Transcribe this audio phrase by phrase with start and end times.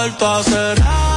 [0.00, 1.09] vuelto hace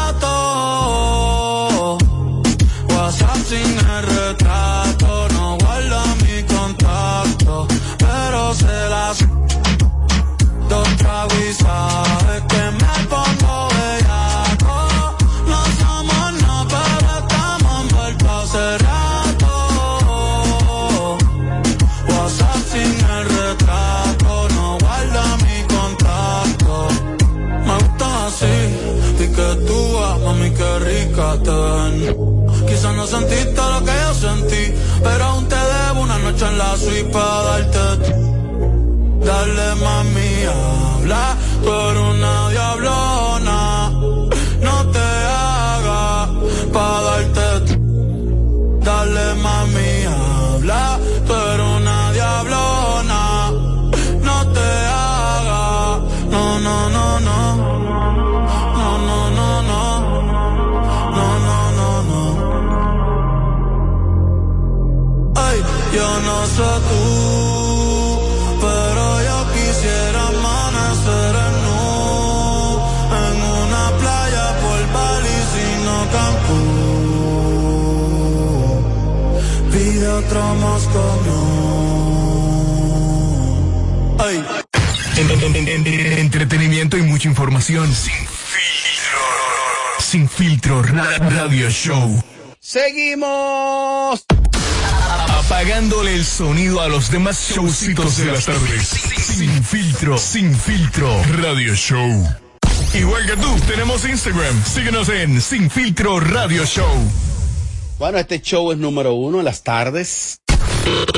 [37.02, 37.83] para darte.
[66.62, 68.20] Tú,
[68.62, 71.80] pero yo quisiera amanecer en nu,
[73.26, 75.94] en una playa por Bali, sino
[78.74, 79.72] Cancún.
[79.72, 81.20] Pide otro Moscow.
[84.20, 84.38] Ay.
[85.18, 85.88] En- en- en- en-
[86.20, 87.94] entretenimiento y mucha información.
[87.94, 89.20] Sin filtro.
[90.00, 90.82] Sin filtro.
[90.84, 92.22] ra- radio show.
[92.60, 94.26] Seguimos.
[95.64, 98.86] Apagándole el sonido a los demás showcitos de las tardes.
[98.86, 100.18] Sin filtro.
[100.18, 101.24] Sin filtro.
[101.38, 102.28] Radio show.
[102.94, 104.62] Igual que tú, tenemos Instagram.
[104.66, 106.94] Síguenos en Sin Filtro Radio Show.
[107.98, 110.42] Bueno, este show es número uno en las tardes.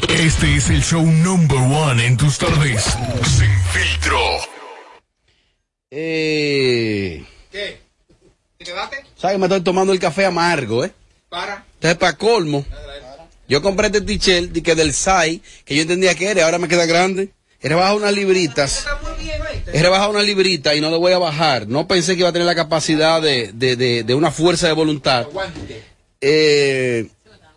[0.10, 2.84] Este es el show number one en tus tardes.
[2.84, 4.20] Sin filtro.
[5.90, 7.82] Eh, ¿Qué?
[8.60, 9.06] ¿Te quedaste?
[9.18, 10.94] ¿Sabes que me estoy tomando el café amargo, eh?
[11.30, 11.66] Para.
[11.74, 12.64] Entonces, para colmo,
[13.48, 16.68] yo compré este t-shirt de que del SAI, que yo entendía que era, ahora me
[16.68, 17.30] queda grande.
[17.62, 18.86] He rebajado unas libritas.
[19.74, 21.68] He rebajado una librita y no le voy a bajar.
[21.68, 24.74] No pensé que iba a tener la capacidad de, de, de, de una fuerza de
[24.74, 25.28] voluntad.
[26.22, 27.08] Eh,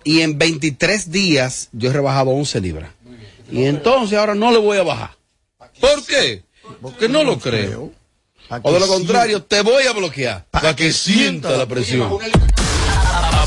[0.05, 2.91] y en 23 días yo he rebajado 11 libras.
[3.51, 5.11] Y entonces ahora no le voy a bajar.
[5.81, 6.43] ¿Por qué?
[6.81, 7.93] Porque no lo creo.
[8.63, 10.47] O de lo contrario, te voy a bloquear.
[10.51, 12.19] Para que sienta la presión.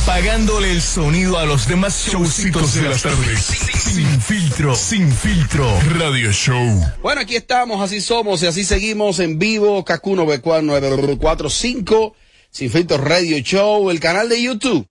[0.03, 3.39] Apagándole el sonido a los demás showcitos de las tardes.
[3.45, 4.75] Sin filtro.
[4.75, 5.79] Sin filtro.
[5.97, 6.83] Radio show.
[7.01, 9.85] Bueno, aquí estamos, así somos y así seguimos en vivo.
[9.85, 12.13] Kakuno B4945,
[12.49, 14.85] Sin Filtro Radio Show, el canal de YouTube.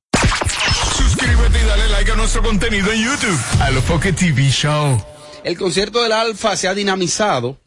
[0.96, 3.38] Suscríbete y dale like a nuestro contenido en YouTube.
[3.60, 5.04] Alofoque TV Show.
[5.44, 7.58] El concierto del Alfa se ha dinamizado.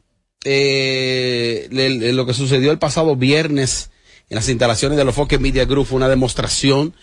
[0.46, 3.92] eh, le- le- lo que sucedió el pasado viernes
[4.30, 6.94] en las instalaciones de los Foque Media Group fue una demostración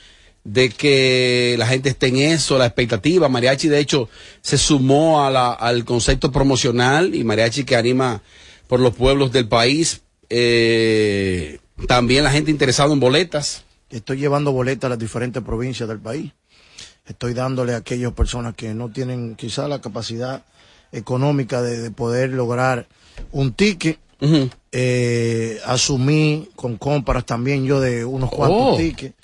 [0.45, 3.29] de que la gente está en eso, la expectativa.
[3.29, 4.09] Mariachi, de hecho,
[4.41, 8.23] se sumó a la- al concepto promocional y Mariachi que anima
[8.67, 10.01] por los pueblos del país.
[10.31, 13.65] Eh, también la gente interesada en boletas.
[13.91, 16.33] Estoy llevando boletas a las diferentes provincias del país.
[17.07, 20.45] Estoy dándole a aquellas personas que no tienen quizá la capacidad
[20.93, 22.87] económica de, de poder lograr
[23.33, 23.99] un ticket.
[24.73, 28.77] Eh, asumí con compras también yo de unos cuantos Oh.
[28.77, 29.15] tickets.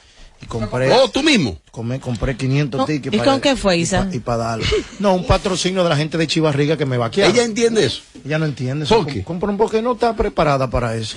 [0.42, 1.58] Y compré, Oh, tú mismo.
[1.70, 3.16] compré, compré 500 No, tickets.
[3.16, 4.08] ¿y con qué fue, Isa?
[4.12, 4.64] Y para darlo.
[4.98, 7.26] No, un patrocinio de la gente de Chivarriga que me vaquea.
[7.28, 8.02] Ella entiende eso.
[8.24, 9.06] Ella no entiende ¿Por eso.
[9.06, 9.22] qué?
[9.24, 11.16] Com- compra porque no está preparada para eso.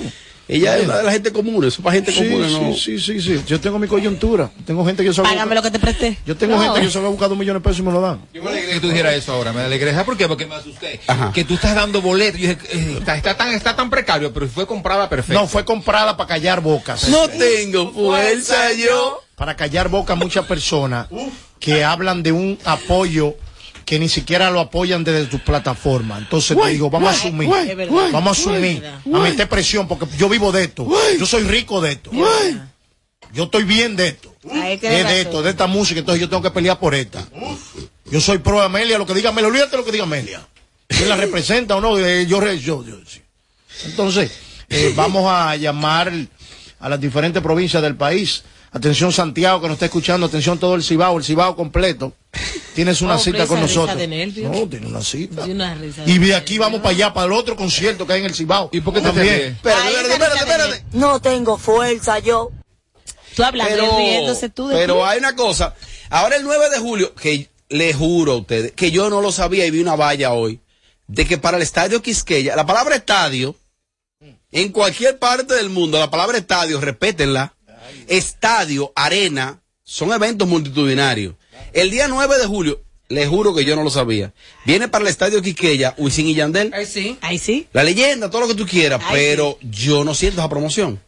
[0.52, 2.42] Ella es la de la gente común, eso es para gente Sí, común.
[2.52, 2.74] ¿no?
[2.74, 3.44] sí, sí, sí, sí.
[3.46, 4.50] Yo tengo mi coyuntura.
[4.66, 5.30] Tengo gente que yo solo.
[5.30, 6.18] Págame lo que te presté.
[6.26, 6.64] Yo tengo No.
[6.64, 8.20] gente que yo solo he buscado un millón de pesos y me lo dan.
[8.34, 9.92] Yo me alegré que tú dijeras eso ahora, me alegré.
[9.92, 10.28] ¿Sabes por qué?
[10.28, 11.00] Porque me asusté.
[11.06, 11.32] Ajá.
[11.32, 12.42] Que tú estás dando boletos.
[12.42, 15.40] Yo dije, eh, está, está tan, está tan precario, pero fue comprada perfecto.
[15.40, 17.08] No, fue comprada para callar bocas.
[17.10, 19.22] No tengo fuerza yo.
[19.36, 21.08] Para callar bocas muchas personas
[21.60, 23.36] que hablan de un apoyo
[23.90, 26.20] que ni siquiera lo apoyan desde sus plataformas.
[26.20, 27.50] Entonces te digo, vamos a asumir.
[28.12, 28.86] Vamos a asumir.
[28.86, 30.88] A meter presión porque yo vivo de esto.
[31.18, 32.12] Yo soy rico de esto.
[33.34, 34.36] Yo estoy bien de esto.
[34.44, 35.18] Es de razón.
[35.18, 37.28] esto, de esta música, entonces yo tengo que pelear por esta.
[38.12, 40.46] Yo soy pro Amelia, lo que diga Amelia, olvídate lo que diga Amelia.
[40.88, 41.98] ¿Quién la representa o no?
[41.98, 43.22] Eh, Yo, re- yo, yo, sí.
[43.86, 44.32] Entonces,
[44.70, 46.14] eh, vamos a llamar
[46.80, 48.44] a las diferentes provincias del país.
[48.72, 52.14] Atención Santiago que nos está escuchando, atención todo el Cibao, el Cibao completo.
[52.76, 53.98] Tienes una Oh, cita con risa nosotros.
[53.98, 54.52] de nervios.
[54.52, 55.46] No, tiene una cita.
[55.46, 58.14] Sí, una risa de Y de aquí vamos para allá, para el otro concierto que
[58.14, 58.70] hay en el Cibao.
[58.72, 59.26] ¿Y por qué te también?
[59.42, 60.84] Espérate, espérate, espérate.
[60.94, 62.52] No tengo fuerza yo.
[63.36, 65.74] Tú hablando Pero, riéndose tú de pero hay una cosa.
[66.10, 69.66] Ahora el 9 de julio, que le juro a ustedes, que yo no lo sabía
[69.66, 70.60] y vi una valla hoy,
[71.08, 73.56] de que para el estadio Quisqueya, la palabra estadio
[74.52, 77.54] En cualquier parte del mundo, la palabra estadio, respétenla.
[78.08, 81.36] Estadio, arena, son eventos multitudinarios.
[81.74, 84.34] El día 9 de julio, les juro que yo no lo sabía,
[84.66, 86.74] viene para el estadio Quiqueya, Wisin y Yandel.
[86.74, 87.18] Ahí sí.
[87.22, 87.68] Ahí sí.
[87.74, 91.02] La leyenda, todo lo que tú quieras, pero yo no siento esa promoción.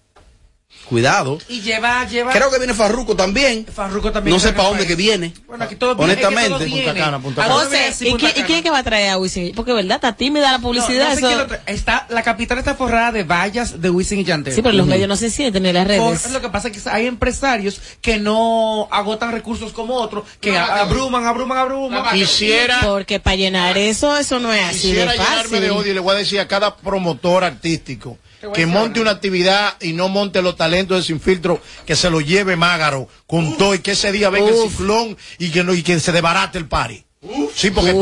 [0.91, 1.39] Cuidado.
[1.47, 2.33] Y lleva, lleva.
[2.33, 3.65] Creo que viene Farruco también.
[3.65, 4.35] Farruko también.
[4.35, 5.33] No sé para dónde que viene.
[5.47, 6.65] Bueno, aquí todo Honestamente.
[6.67, 9.55] ¿y, qué- quién es que va a traer a Wisin?
[9.55, 9.95] Porque, ¿verdad?
[9.95, 11.05] Está tímida la publicidad.
[11.05, 11.61] No, no sé eso- quién lo trae.
[11.67, 14.53] está, la capital está forrada de vallas de Wisin y Yandel.
[14.53, 16.29] Sí, pero los medios no se sienten en las Por- redes.
[16.31, 21.25] lo que pasa es que hay empresarios que no agotan recursos como otros, que abruman,
[21.25, 22.03] abruman, abruman.
[22.13, 25.71] Quisiera, Porque para llenar eso, eso no es así de quisiera llenarme de fácil.
[25.71, 28.17] odio y le voy a decir a cada promotor artístico
[28.53, 32.21] que monte una actividad y no monte los talentos de Sin Filtro, que se lo
[32.21, 35.83] lleve Mágaro con todo y que ese día venga el ciclón y que, no, y
[35.83, 37.05] que se debarate el party.
[37.53, 37.93] Sí, porque,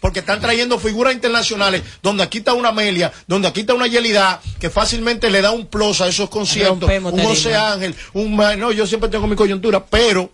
[0.00, 4.40] porque, están trayendo figuras internacionales, donde aquí está una Amelia, donde aquí está una Yelida,
[4.58, 7.22] que fácilmente le da un plus a esos conciertos, Rompemos un.
[7.22, 10.32] José Ángel, un no, yo siempre tengo mi coyuntura, pero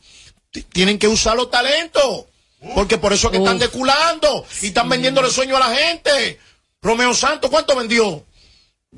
[0.73, 2.25] tienen que usar los talentos,
[2.75, 6.39] porque por eso es que están deculando y están vendiéndole sueño a la gente.
[6.81, 8.25] Romeo Santos, ¿cuánto vendió?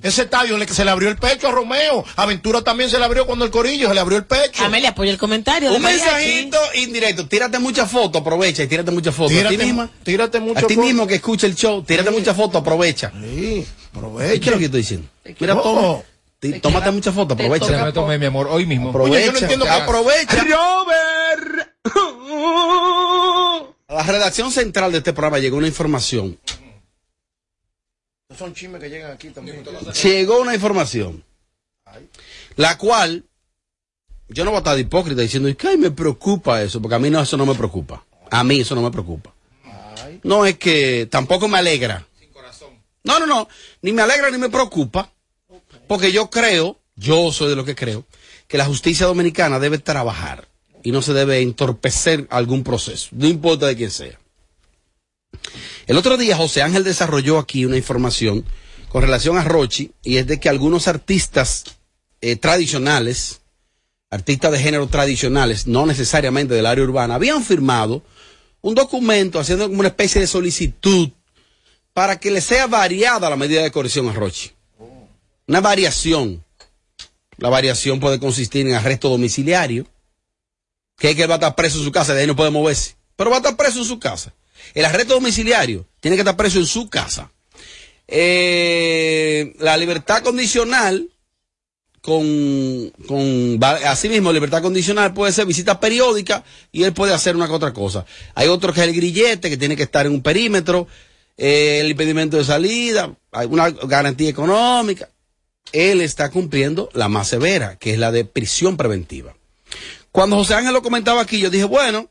[0.02, 2.04] Ese estadio le- se le abrió el pecho a Romeo.
[2.16, 4.64] Aventura también se le abrió cuando el Corillo se le abrió el pecho.
[4.64, 5.72] Amelia, apoya el comentario.
[5.72, 7.26] Un mensajito indirecto.
[7.28, 9.32] Tírate muchas fotos, aprovecha y tírate muchas fotos.
[9.32, 9.88] a Tírate, ti misma.
[10.02, 10.58] tírate mucho.
[10.64, 13.12] a ti mismo que escucha el show, tírate muchas fotos, aprovecha.
[13.14, 14.34] Sí, ¿Qué aprovecha.
[14.34, 15.08] es lo que estoy diciendo?
[15.38, 15.56] Mira.
[16.40, 17.84] Tí- Tómate muchas fotos, aprovecha.
[17.84, 18.90] me tomé, mi amor, hoy mismo.
[18.90, 19.16] Aprovecha.
[19.16, 20.44] Oye, yo no entiendo qué- aprovecha.
[23.88, 26.38] A la redacción central de este programa llegó una información.
[28.38, 29.64] Son chismes que llegan aquí también.
[30.02, 31.24] Llegó una información.
[32.56, 33.24] La cual
[34.28, 36.98] yo no voy a estar de hipócrita diciendo que ay, me preocupa eso, porque a
[36.98, 38.04] mí no, eso no me preocupa.
[38.30, 39.32] A mí eso no me preocupa.
[40.22, 42.06] No es que tampoco me alegra.
[43.04, 43.48] No, no, no.
[43.82, 45.12] Ni me alegra ni me preocupa.
[45.86, 48.06] Porque yo creo, yo soy de lo que creo,
[48.48, 50.48] que la justicia dominicana debe trabajar
[50.82, 54.18] y no se debe entorpecer algún proceso, no importa de quién sea.
[55.86, 58.44] El otro día José Ángel desarrolló aquí una información
[58.88, 61.64] con relación a Rochi y es de que algunos artistas
[62.20, 63.40] eh, tradicionales,
[64.10, 68.02] artistas de género tradicionales, no necesariamente del área urbana, habían firmado
[68.60, 71.10] un documento haciendo como una especie de solicitud
[71.92, 74.52] para que le sea variada la medida de coerción a Rochi.
[75.46, 76.44] Una variación.
[77.36, 79.86] La variación puede consistir en arresto domiciliario,
[80.96, 82.50] que es que él va a estar preso en su casa, de ahí no puede
[82.50, 84.32] moverse, pero va a estar preso en su casa.
[84.72, 87.30] El arresto domiciliario tiene que estar preso en su casa.
[88.08, 91.08] Eh, la libertad condicional,
[92.00, 97.46] con, con va- asimismo, libertad condicional puede ser visita periódica y él puede hacer una
[97.46, 98.04] que otra cosa.
[98.34, 100.86] Hay otro que es el grillete, que tiene que estar en un perímetro,
[101.36, 105.08] eh, el impedimento de salida, hay una garantía económica.
[105.72, 109.34] Él está cumpliendo la más severa, que es la de prisión preventiva.
[110.12, 112.08] Cuando José Ángel lo comentaba aquí, yo dije, bueno,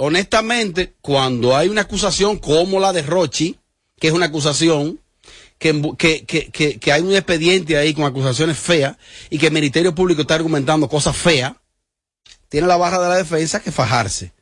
[0.00, 3.58] honestamente, cuando hay una acusación como la de Rochi,
[3.98, 4.98] que es una acusación,
[5.58, 8.96] que, que, que, que hay un expediente ahí con acusaciones feas
[9.28, 11.52] y que el Ministerio Público está argumentando cosas feas,
[12.48, 14.32] tiene la barra de la defensa que fajarse.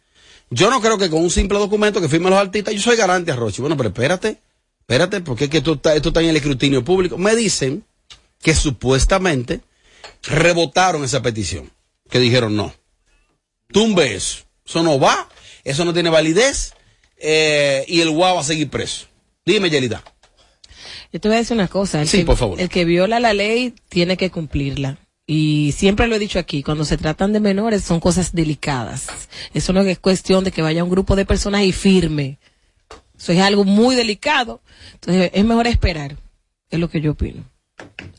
[0.49, 3.33] Yo no creo que con un simple documento que firmen los artistas, yo soy garante
[3.33, 3.61] a Rochi.
[3.61, 4.39] Bueno, pero espérate,
[4.79, 7.19] espérate, porque es que esto está, esto está en el escrutinio público.
[7.19, 7.85] Me dicen
[8.41, 9.61] que supuestamente
[10.23, 11.69] rebotaron esa petición,
[12.09, 12.73] que dijeron no.
[13.73, 14.45] Tumbe eso.
[14.65, 15.29] Eso no va,
[15.71, 16.75] eso no tiene validez
[17.19, 19.07] eh, y el guau va a seguir preso.
[19.45, 20.03] Dime, Yelida.
[21.13, 22.01] Yo te voy a decir una cosa.
[22.01, 22.61] El Sí, que, por favor.
[22.61, 24.99] El que viola la ley tiene que cumplirla.
[25.27, 29.09] Y siempre lo he dicho aquí, cuando se tratan de menores son cosas delicadas.
[29.53, 32.39] Eso no es cuestión de que vaya un grupo de personas y firme.
[33.19, 34.63] Eso es algo muy delicado.
[34.95, 36.17] Entonces es mejor esperar.
[36.71, 37.45] Es lo que yo opino.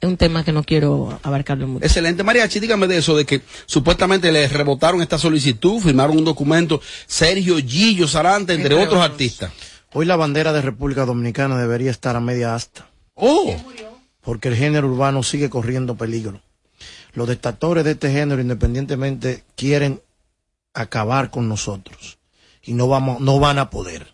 [0.01, 1.85] Es un tema que no quiero abarcarlo mucho.
[1.85, 6.81] Excelente, Mariachi, dígame de eso, de que supuestamente le rebotaron esta solicitud, firmaron un documento,
[7.05, 9.11] Sergio Gillo Sarante, entre, Entre otros, otros.
[9.11, 9.51] artistas.
[9.93, 13.53] Hoy la bandera de República Dominicana debería estar a media asta, Oh,
[14.21, 16.41] porque el género urbano sigue corriendo peligro.
[17.13, 20.01] Los dictadores de este género, independientemente, quieren
[20.73, 22.19] acabar con nosotros
[22.63, 24.13] y no vamos, no van a poder.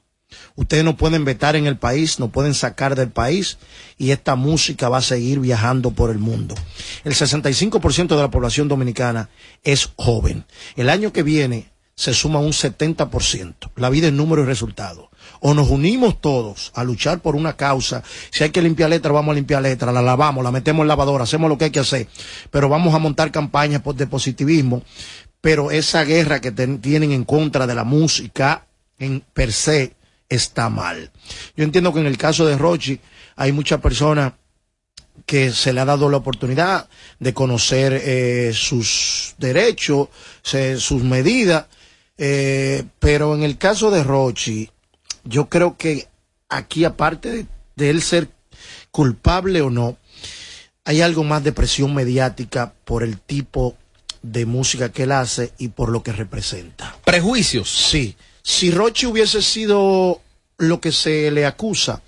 [0.55, 3.57] Ustedes no pueden vetar en el país, no pueden sacar del país
[3.97, 6.55] y esta música va a seguir viajando por el mundo.
[7.03, 9.29] El 65% de la población dominicana
[9.63, 10.45] es joven.
[10.77, 13.71] El año que viene se suma un 70%.
[13.75, 15.09] La vida es número y resultado.
[15.39, 18.03] O nos unimos todos a luchar por una causa.
[18.31, 21.24] Si hay que limpiar letra, vamos a limpiar letra, la lavamos, la metemos en lavadora,
[21.24, 22.07] hacemos lo que hay que hacer.
[22.51, 24.83] Pero vamos a montar campañas de positivismo.
[25.41, 29.93] Pero esa guerra que tienen en contra de la música en per se
[30.29, 31.12] está mal.
[31.55, 33.00] Yo entiendo que en el caso de Rochi
[33.36, 34.34] hay muchas personas
[35.25, 36.88] que se le ha dado la oportunidad
[37.20, 40.10] de conocer eh, sus derechos,
[40.44, 41.65] se- sus medidas,
[42.17, 44.70] eh, pero en el caso de Rochi,
[45.24, 46.08] yo creo que
[46.50, 48.29] aquí aparte de, de él ser
[48.91, 49.98] culpable o no,
[50.84, 53.75] hay algo más de presión mediática por el tipo
[54.22, 56.96] de música que él hace y por lo que representa.
[57.03, 57.70] Prejuicios.
[57.70, 58.15] Sí,
[58.47, 60.21] si Rochi hubiese sido
[60.59, 62.01] lo que se le acusa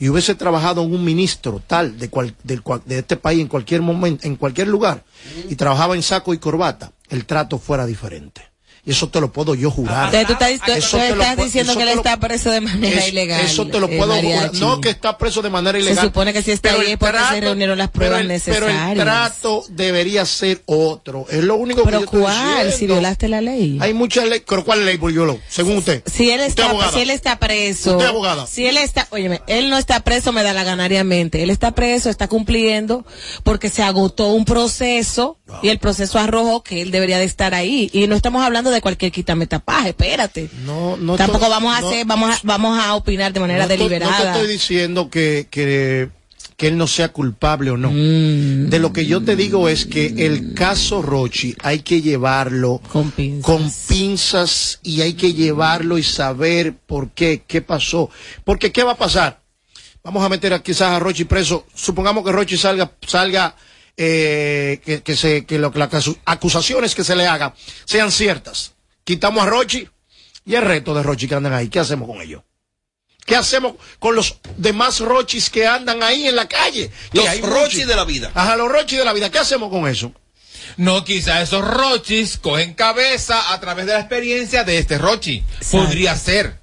[0.00, 3.46] y hubiese trabajado en un ministro tal de, cual- del cual- de este país en
[3.48, 5.04] cualquier momento, en cualquier lugar,
[5.48, 8.42] y trabajaba en saco y corbata, el trato fuera diferente.
[8.86, 10.14] Y eso te lo puedo yo jurar.
[10.14, 12.60] Entonces, tú estás, Eso tú te lo estás diciendo eso que él está preso de
[12.60, 13.40] manera Es- ilegal.
[13.40, 14.52] Eso te lo eh, puedo jurar.
[14.54, 16.04] No que está preso de manera Se ilegal.
[16.04, 18.66] supone que si está pero ahí es porque se reunieron las pruebas pero el- Pero
[18.68, 19.04] el necesarias.
[19.06, 21.24] trato debería ser otro.
[21.30, 22.72] Es lo único que Pero yo estoy ¿cuál?
[22.74, 23.78] Si violaste la ley.
[23.80, 24.42] Hay muchas leyes.
[24.46, 25.38] ¿Pero cuál ley violó?
[25.48, 26.02] Según usted.
[26.04, 26.92] Si él Usted está, abogada.
[26.92, 27.92] si él está preso.
[27.92, 28.46] Usted abogada.
[28.46, 31.42] Si él está, óyeme, él no está preso, me da la ganariamente.
[31.42, 33.06] Él está preso, está cumpliendo
[33.44, 37.88] porque se agotó un proceso y el proceso arrojó que él debería de estar ahí.
[37.94, 40.48] Y no estamos hablando de cualquier quitame-tapaje, espérate.
[40.64, 43.68] No, no Tampoco vamos a no- hacer, vamos a, vamos a opinar de manera no
[43.68, 44.12] deliberada.
[44.18, 46.08] No te estoy diciendo que, que,
[46.56, 47.90] que él no sea culpable o no.
[47.90, 48.68] Mm.
[48.70, 53.10] De lo que yo te digo es que el caso Rochi hay que llevarlo Con
[53.10, 53.44] pinzas.
[53.44, 58.10] con pinzas y hay que llevarlo y saber por qué, qué pasó.
[58.44, 59.40] Porque ¿qué va a pasar?
[60.02, 61.66] Vamos a meter a, quizás a Rochi preso.
[61.74, 63.56] Supongamos que Rochi salga, salga,
[63.96, 68.72] eh, que, que se, que lo- las acu- acusaciones que se le hagan sean ciertas.
[69.04, 69.88] Quitamos a Rochi
[70.46, 71.68] y el resto de Rochi que andan ahí.
[71.68, 72.42] ¿Qué hacemos con ellos?
[73.26, 76.90] ¿Qué hacemos con los demás Rochis que andan ahí en la calle?
[77.12, 77.86] Los Rochis muchos.
[77.88, 78.30] de la vida.
[78.34, 79.30] Ajá, los Rochis de la vida.
[79.30, 80.12] ¿Qué hacemos con eso?
[80.76, 85.42] No, quizá esos rochis cogen cabeza a través de la experiencia de este rochi.
[85.70, 86.58] Podría ser.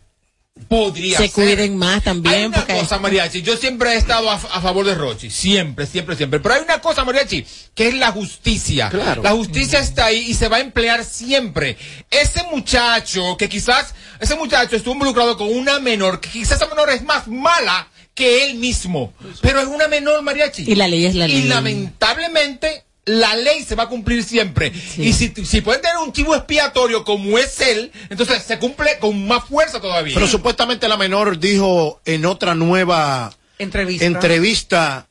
[0.67, 1.31] Podría Se ser.
[1.31, 4.85] cuiden más también, Hay una porque- cosa, Mariachi, yo siempre he estado a, a favor
[4.85, 6.39] de Rochi, siempre, siempre, siempre.
[6.39, 8.89] Pero hay una cosa, Mariachi, que es la justicia.
[8.89, 9.21] Claro.
[9.23, 11.77] La justicia está ahí y se va a emplear siempre.
[12.09, 16.89] Ese muchacho, que quizás, ese muchacho estuvo involucrado con una menor, que quizás esa menor
[16.89, 19.13] es más mala que él mismo.
[19.41, 20.63] Pero es una menor, Mariachi.
[20.69, 21.43] Y la ley es la Y ley.
[21.43, 24.71] lamentablemente, la ley se va a cumplir siempre.
[24.97, 29.27] Y si, si pueden tener un chivo expiatorio como es él, entonces se cumple con
[29.27, 30.13] más fuerza todavía.
[30.13, 34.05] Pero supuestamente la menor dijo en otra nueva Entrevista.
[34.05, 35.07] entrevista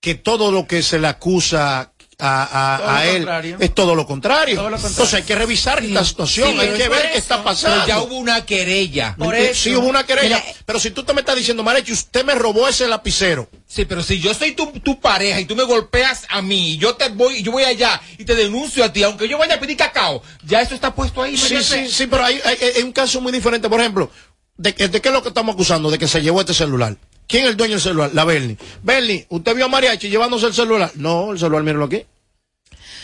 [0.00, 1.91] que todo lo que se le acusa
[2.24, 3.56] a, a- él contrario.
[3.60, 4.54] es todo lo contrario.
[4.56, 4.90] Todo lo contrario.
[4.94, 7.44] Entonces hay que revisar esta situación, Sí, hay que ver por qué está eso.
[7.44, 7.76] pasando.
[7.84, 9.14] Pero ya hubo una querella.
[9.18, 9.62] Por Sí, eso.
[9.62, 10.36] Sí, hubo una querella.
[10.44, 13.48] Mira, pero si tú te me estás diciendo, Marechi, usted me robó ese lapicero.
[13.66, 16.78] Sí, pero si yo soy tu, tu pareja y tú me golpeas a mí, y
[16.78, 19.60] yo te voy, yo voy allá y te denuncio a ti, aunque yo vaya a
[19.60, 21.36] pedir cacao, ya eso está puesto ahí.
[21.36, 23.68] Sí, sí, sí, pero hay, hay- hay un caso muy diferente.
[23.68, 24.10] Por ejemplo,
[24.56, 25.90] ¿de, qué- de qué es lo que estamos acusando?
[25.90, 26.96] De que se llevó este celular.
[27.26, 28.10] ¿Quién es el dueño del celular?
[28.12, 28.58] La Bernie.
[28.82, 30.90] Bernie, ¿usted vio a Mariachi llevándose el celular?
[30.96, 32.04] No, el celular, míralo aquí.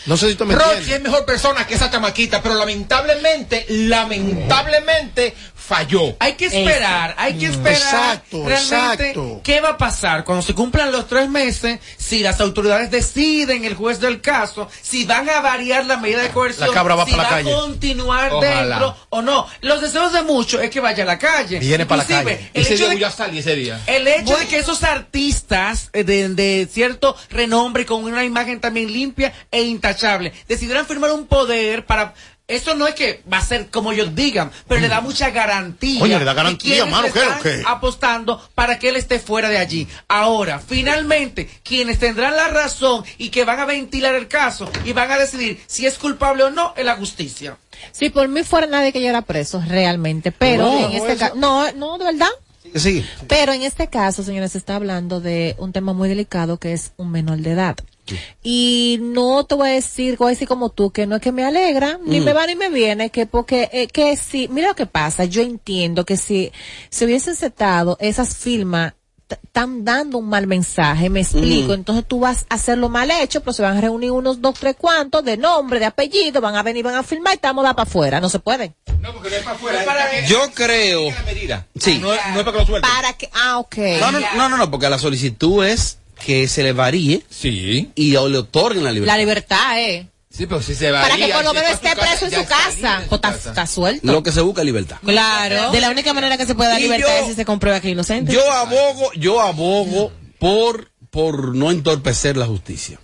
[0.05, 0.95] No sé si tú me Rochi entiendes.
[0.97, 6.15] es mejor persona que esa chamaquita, pero lamentablemente, lamentablemente falló.
[6.19, 9.41] Hay que esperar, hay que esperar Exacto, realmente exacto.
[9.43, 13.75] qué va a pasar cuando se cumplan los tres meses, si las autoridades deciden, el
[13.75, 17.11] juez del caso, si van a variar la medida de coerción, La cabra va si
[17.11, 17.51] para la va calle.
[17.51, 18.49] a continuar Ojalá.
[18.69, 19.45] dentro o no.
[19.61, 21.59] Los deseos de muchos es que vaya a la calle.
[21.59, 22.49] Viene para la calle.
[22.53, 23.79] El ese hecho día de voy a salir ese día.
[23.85, 28.91] el hecho de que esos artistas eh, de, de cierto renombre con una imagen también
[28.91, 32.13] limpia e intachable decidieran firmar un poder para
[32.49, 35.99] eso no es que va a ser como ellos digan, pero le da mucha garantía.
[35.99, 39.87] Coño, le da garantía, mano, ¿qué apostando para que él esté fuera de allí.
[40.07, 45.11] Ahora, finalmente, quienes tendrán la razón y que van a ventilar el caso y van
[45.11, 47.55] a decidir si es culpable o no es la justicia.
[47.91, 50.31] Si por mí fuera nadie que yo era preso, realmente.
[50.31, 52.29] Pero No, en este caso, no, no, de verdad.
[52.75, 53.05] Sigue.
[53.27, 56.93] Pero en este caso, señores, se está hablando de un tema muy delicado que es
[56.97, 57.75] un menor de edad.
[58.43, 61.31] Y no te voy a decir, voy a decir como tú, que no es que
[61.31, 64.75] me alegra, ni me va ni me viene, que porque, eh, que si, mira lo
[64.75, 66.51] que pasa, yo entiendo que si
[66.89, 68.93] se hubiesen aceptado esas firmas,
[69.35, 73.53] están dando un mal mensaje, me explico, entonces tú vas a hacerlo mal hecho, pero
[73.53, 76.83] se van a reunir unos dos, tres cuantos de nombre, de apellido, van a venir,
[76.83, 78.73] van a firmar y estamos da para afuera, no se puede.
[79.01, 79.79] No, porque no es para afuera.
[79.81, 81.09] Es para que- Yo creo.
[81.79, 81.99] Sí.
[81.99, 82.91] No, es- no es para que lo suelten.
[82.91, 83.77] Para que, ah, ok.
[83.99, 87.91] No, no, no, no, no, porque la solicitud es que se le varíe Sí.
[87.95, 89.13] y le otorguen la libertad.
[89.13, 90.07] La libertad, eh.
[90.29, 93.03] Sí, pero si se va Para que por lo menos esté preso en su casa.
[93.09, 94.11] Pues está, suelto.
[94.11, 94.97] Lo que se busca es libertad.
[95.03, 95.71] Claro.
[95.71, 97.93] De la única manera que se puede dar libertad es si se comprueba que es
[97.93, 98.31] inocente.
[98.31, 102.99] Yo abogo, yo abogo por, por no entorpecer la justicia.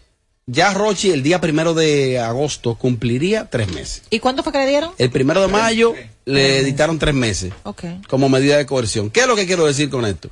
[0.48, 4.04] Ya Rochi el día primero de agosto cumpliría tres meses.
[4.12, 4.92] ¿Y cuándo fue que le dieron?
[5.00, 7.84] El primero de mayo le dictaron tres meses Ok.
[8.08, 9.10] como medida de coerción.
[9.10, 10.30] ¿Qué es lo que quiero decir con esto?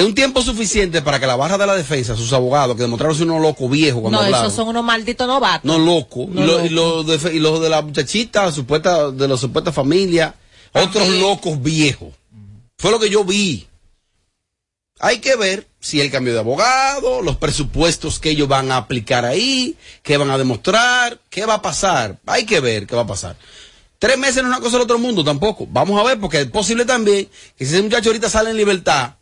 [0.00, 3.14] Es un tiempo suficiente para que la barra de la defensa, sus abogados, que demostraron
[3.14, 4.46] ser unos locos viejos cuando No, hablaron.
[4.46, 5.64] esos son unos malditos novatos.
[5.64, 6.26] No loco.
[6.30, 6.64] No y, lo- loco.
[6.64, 10.34] y los de, y los de la muchachita, supuesta, de la supuesta familia,
[10.72, 12.08] otros locos viejos.
[12.78, 13.66] Fue lo que yo vi.
[15.00, 19.24] Hay que ver si el cambio de abogado, los presupuestos que ellos van a aplicar
[19.26, 22.18] ahí, qué van a demostrar, qué va a pasar.
[22.26, 23.36] Hay que ver qué va a pasar.
[23.98, 25.66] Tres meses no es una cosa del otro mundo tampoco.
[25.70, 27.28] Vamos a ver, porque es posible también
[27.58, 29.14] que si ese muchacho ahorita sale en libertad,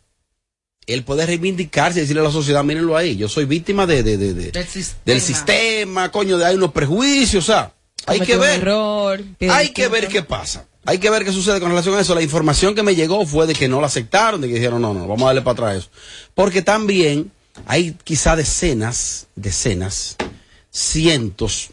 [0.93, 4.17] él puede reivindicarse y decirle a la sociedad, mírenlo ahí, yo soy víctima de, de-
[4.17, 5.01] de- de- Del sistema.
[5.05, 7.73] del sistema, coño, de hay unos prejuicios, o sea,
[8.05, 8.59] hay que ver.
[8.61, 10.65] error, Hay que ver qué pasa.
[10.85, 12.15] Hay que ver qué sucede con relación a eso.
[12.15, 14.93] La información que me llegó fue de que no la aceptaron, de que dijeron, no,
[14.93, 15.89] no, vamos a darle para atrás eso.
[16.33, 17.31] Porque también
[17.67, 20.15] hay quizá decenas, decenas,
[20.71, 21.69] cientos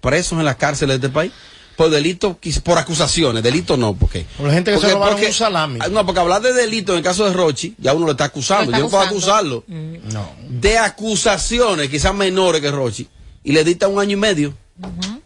[0.00, 1.32] presos en las cárceles de este país
[1.78, 4.26] por delito, por acusaciones, delito no, porque...
[4.36, 5.78] Por la gente que se robaron un salami.
[5.92, 8.72] No, porque hablar de delito en el caso de Rochi, ya uno lo está acusando.
[8.72, 10.28] Lo está Yo no puedo acusarlo No.
[10.48, 13.06] de acusaciones, quizás menores que Rochi,
[13.44, 14.54] y le dicta un año y medio.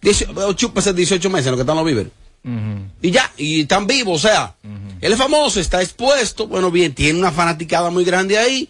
[0.03, 0.13] Eh,
[0.55, 2.13] chúpese 18 meses en lo que están los víveres.
[3.01, 4.55] Y ya, y están vivos, o sea,
[5.01, 8.69] él es famoso, está expuesto, bueno, bien, tiene una fanaticada muy grande ahí.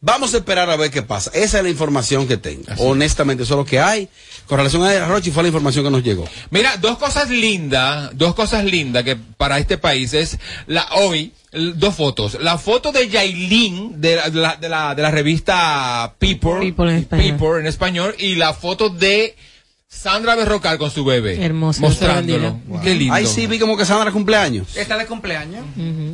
[0.00, 1.30] Vamos a esperar a ver qué pasa.
[1.34, 2.64] Esa es la información que tengo.
[2.78, 4.08] Honestamente, eso es lo que hay.
[4.46, 6.24] Con relación a Rochi fue la información que nos llegó.
[6.50, 11.94] Mira, dos cosas lindas, dos cosas lindas que para este país es la hoy dos
[11.94, 12.38] fotos.
[12.40, 16.90] La foto de Yailin de la, de la, de la, de la revista People, People
[16.90, 17.32] en español.
[17.32, 19.34] People en español y la foto de
[20.00, 21.44] Sandra Berrocal con su bebé.
[21.44, 22.50] Hermoso, Mostrándolo.
[22.50, 22.80] sorprendido.
[22.82, 23.14] Qué lindo.
[23.14, 24.76] Ahí sí vi como que Sandra cumpleaños.
[24.76, 25.64] Está de cumpleaños.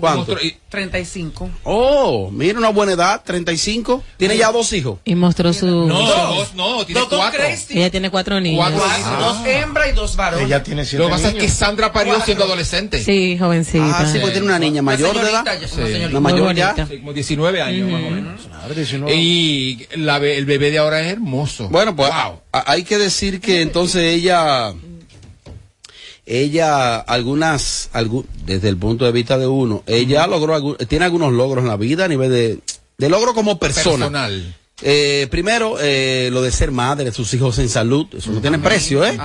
[0.00, 0.32] ¿Cuánto?
[0.34, 1.50] Mostró- y- 35.
[1.64, 4.02] Oh, mira una buena edad, 35.
[4.16, 4.98] Tiene ya dos hijos.
[5.04, 5.66] Y mostró su...
[5.66, 6.08] No, Dos.
[6.08, 7.40] dos, no, tiene Dos, dos cuatro.
[7.40, 7.78] Crazy.
[7.78, 8.58] Ella tiene cuatro niños.
[8.58, 8.82] Cuatro.
[8.82, 10.46] Cuatro, Dos hembras y dos varones.
[10.46, 12.24] Ella tiene siete Lo que pasa es que Sandra parió Cuatro.
[12.24, 13.04] siendo adolescente.
[13.04, 13.98] Sí, jovencita.
[14.00, 15.44] Ah, sí, porque tiene una niña Una mayor de edad.
[15.44, 16.04] ya una Sí.
[16.10, 16.74] Una mayor ya.
[16.88, 18.40] Sí, como 19 años más o menos.
[18.48, 19.14] Claro, 19.
[19.14, 21.68] Y la el bebé de ahora es hermoso.
[21.68, 22.32] Bueno, pues a-
[22.66, 24.72] hay que decir que entonces ella,
[26.26, 31.62] ella, algunas, algu- desde el punto de vista de uno, ella logró, tiene algunos logros
[31.62, 32.58] en la vida a nivel de,
[32.98, 34.06] de logro como persona.
[34.06, 34.56] Personal.
[34.82, 39.04] Eh, primero, eh, lo de ser madre, sus hijos en salud, eso no tiene precio,
[39.04, 39.16] ¿eh?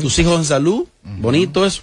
[0.00, 1.82] Tus hijos en salud, bonito eso.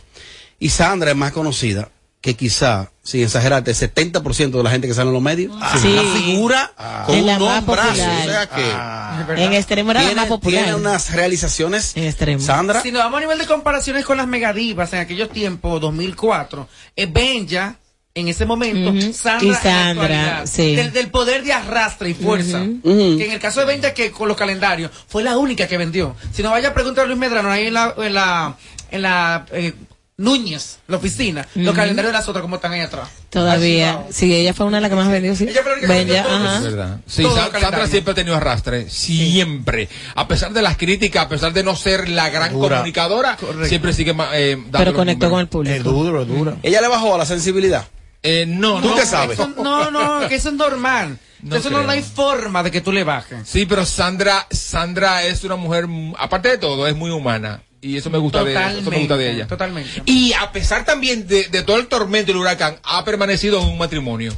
[0.60, 1.90] Y Sandra es más conocida
[2.22, 5.88] que quizá, sin exagerarte, el 70% de la gente que sale en los medios, Sí.
[5.88, 6.72] una figura
[7.06, 7.90] con Es un más popular.
[7.90, 10.64] o sea que Ah, En extremo era la tiene, más popular.
[10.64, 12.42] tiene unas realizaciones, En extremo.
[12.42, 16.68] Sandra, Si nos vamos a nivel de comparaciones con las megadivas en aquellos tiempos, 2004,
[16.96, 17.76] eh, Benja,
[18.14, 18.94] en ese momento.
[19.14, 20.76] Sandra, Y sí.
[20.76, 22.60] del, del poder de arrastre y fuerza.
[22.84, 26.16] Que en el caso de Benja, que con los calendarios, fue la única que vendió.
[26.32, 28.56] Si nos vaya a preguntar a Luis Medrano ahí en la, en la,
[28.92, 29.74] en la eh,
[30.20, 33.08] Núñez, la oficina, los calendarios de las otras como están ahí atrás.
[33.30, 34.04] Todavía.
[34.12, 35.46] Sí, ella fue una de las que más vendió, sí.
[35.46, 36.56] Ella fue la que vendió Bella.
[36.58, 37.00] Es verdad.
[37.08, 37.24] Sí.
[37.62, 38.90] Sandra siempre ha tenido arrastre.
[38.90, 39.88] Siempre.
[40.16, 42.78] A pesar de las críticas, a pesar de no ser la gran Dura.
[42.78, 45.78] comunicadora, siempre sigue eh, dando Pero conectó con el números.
[45.78, 45.92] es público.
[46.04, 46.56] duro, es dura.
[46.64, 47.88] ella le bajó a la sensibilidad.
[48.22, 48.96] Eh, no, ¿Tú no.
[48.96, 49.40] qué sabes?
[49.40, 51.18] Eso- no, no, que eso es normal.
[51.42, 51.84] No eso creo.
[51.84, 53.48] no hay forma de que tú le bajes.
[53.48, 55.86] Sí, pero Sandra, Sandra es una mujer,
[56.18, 57.62] aparte de todo, es muy humana.
[57.82, 59.48] Y eso me gusta de, eso me gusta de ella.
[59.48, 60.02] Totalmente.
[60.06, 63.68] Y a pesar también de, de todo el tormento y el huracán, ha permanecido en
[63.68, 64.34] un matrimonio.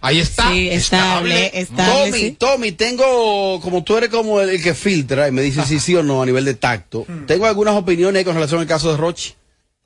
[0.00, 0.50] Ahí está.
[0.50, 2.10] Sí, estable, estable.
[2.10, 2.36] Tommy, sí.
[2.38, 5.94] Tommy, tengo, como tú eres como el, el que filtra y me dice si sí
[5.94, 9.32] o no a nivel de tacto, tengo algunas opiniones con relación al caso de Rochi.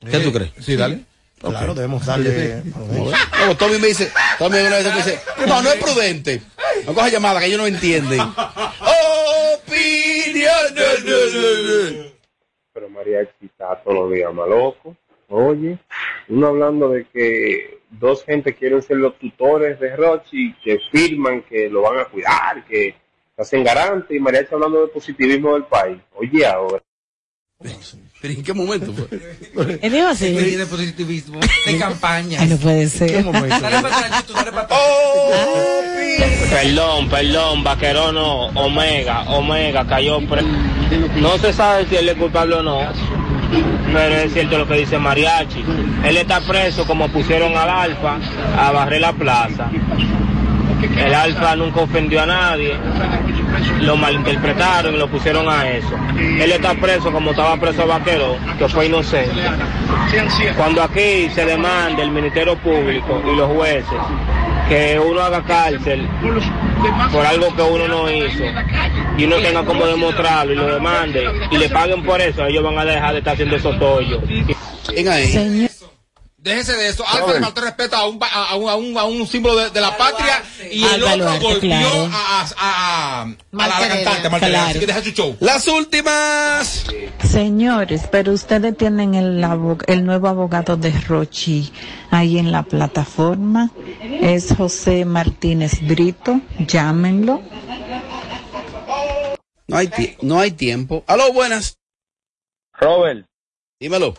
[0.00, 0.50] ¿Qué tú crees?
[0.61, 1.02] Sí, dale.
[1.40, 2.64] Claro, debemos darle.
[3.46, 6.42] No, Tommy me dice, Tommy una vez me dice, no, no es prudente.
[6.84, 8.20] No coja llamada que ellos no entienden.
[9.54, 10.52] Opiniones.
[12.79, 14.97] pero Mariachi está todos los días más loco.
[15.31, 15.79] Oye,
[16.29, 21.69] uno hablando de que dos gente quieren ser los tutores de Rochi, que firman que
[21.69, 22.95] lo van a cuidar, que
[23.37, 25.99] hacen garante, y Mariachi hablando de positivismo del país.
[26.14, 26.83] Oye, ahora.
[28.20, 29.78] ¿Pero en qué momento fue?
[29.81, 30.33] Él dijo así.
[30.33, 32.40] de positivismo, de campaña.
[32.40, 33.24] Ay, no puede ser.
[33.33, 34.81] Dale para atrás, YouTube, dale para atrás.
[36.50, 40.42] Perdón, perdón, vaquerono, Omega, Omega cayó pre...
[41.20, 42.81] No se sabe si él es culpable o no,
[43.92, 45.64] pero es cierto lo que dice Mariachi.
[46.04, 48.18] Él está preso como pusieron al Alfa
[48.57, 49.70] a barrer la plaza.
[50.96, 52.74] El Alfa nunca ofendió a nadie,
[53.81, 55.94] lo malinterpretaron y lo pusieron a eso.
[56.16, 59.42] Él está preso como estaba preso Vaquero, que fue inocente.
[60.57, 63.99] Cuando aquí se demanda el Ministerio Público y los jueces
[64.68, 66.07] que uno haga cárcel
[67.11, 68.44] por algo que uno no hizo
[69.16, 72.79] y uno tenga como demostrarlo y lo demande y le paguen por eso, ellos van
[72.79, 74.21] a dejar de estar haciendo esos tollos.
[75.33, 75.67] Señor.
[76.48, 77.04] Déjese de eso.
[77.06, 77.44] Alfa le Robert.
[77.44, 80.42] faltó respeto a un, a un, a un, a un símbolo de, de la patria
[80.70, 82.11] y el otro golpeó claro.
[82.11, 84.56] a, a, a, a la, cantante.
[84.56, 85.37] Así que deja su show.
[85.40, 86.87] Las últimas.
[87.22, 91.70] Señores, pero ustedes tienen el, nuevo abogado de Rochi
[92.11, 93.70] ahí en la plataforma.
[94.00, 96.40] Es José Martínez Brito.
[96.66, 97.42] Llámenlo.
[99.66, 99.90] No hay,
[100.22, 101.04] no hay tiempo.
[101.06, 101.76] Aló, buenas.
[102.72, 103.26] Robert,
[103.80, 104.14] Dímelo.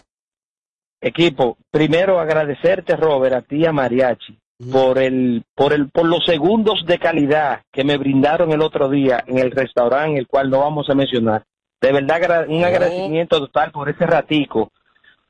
[1.01, 4.37] Equipo, primero agradecerte, Robert, a ti a Mariachi
[4.71, 9.23] por el, por el, por los segundos de calidad que me brindaron el otro día
[9.25, 11.43] en el restaurante, el cual no vamos a mencionar.
[11.79, 12.65] De verdad, un Oh.
[12.67, 14.69] agradecimiento total por ese ratico.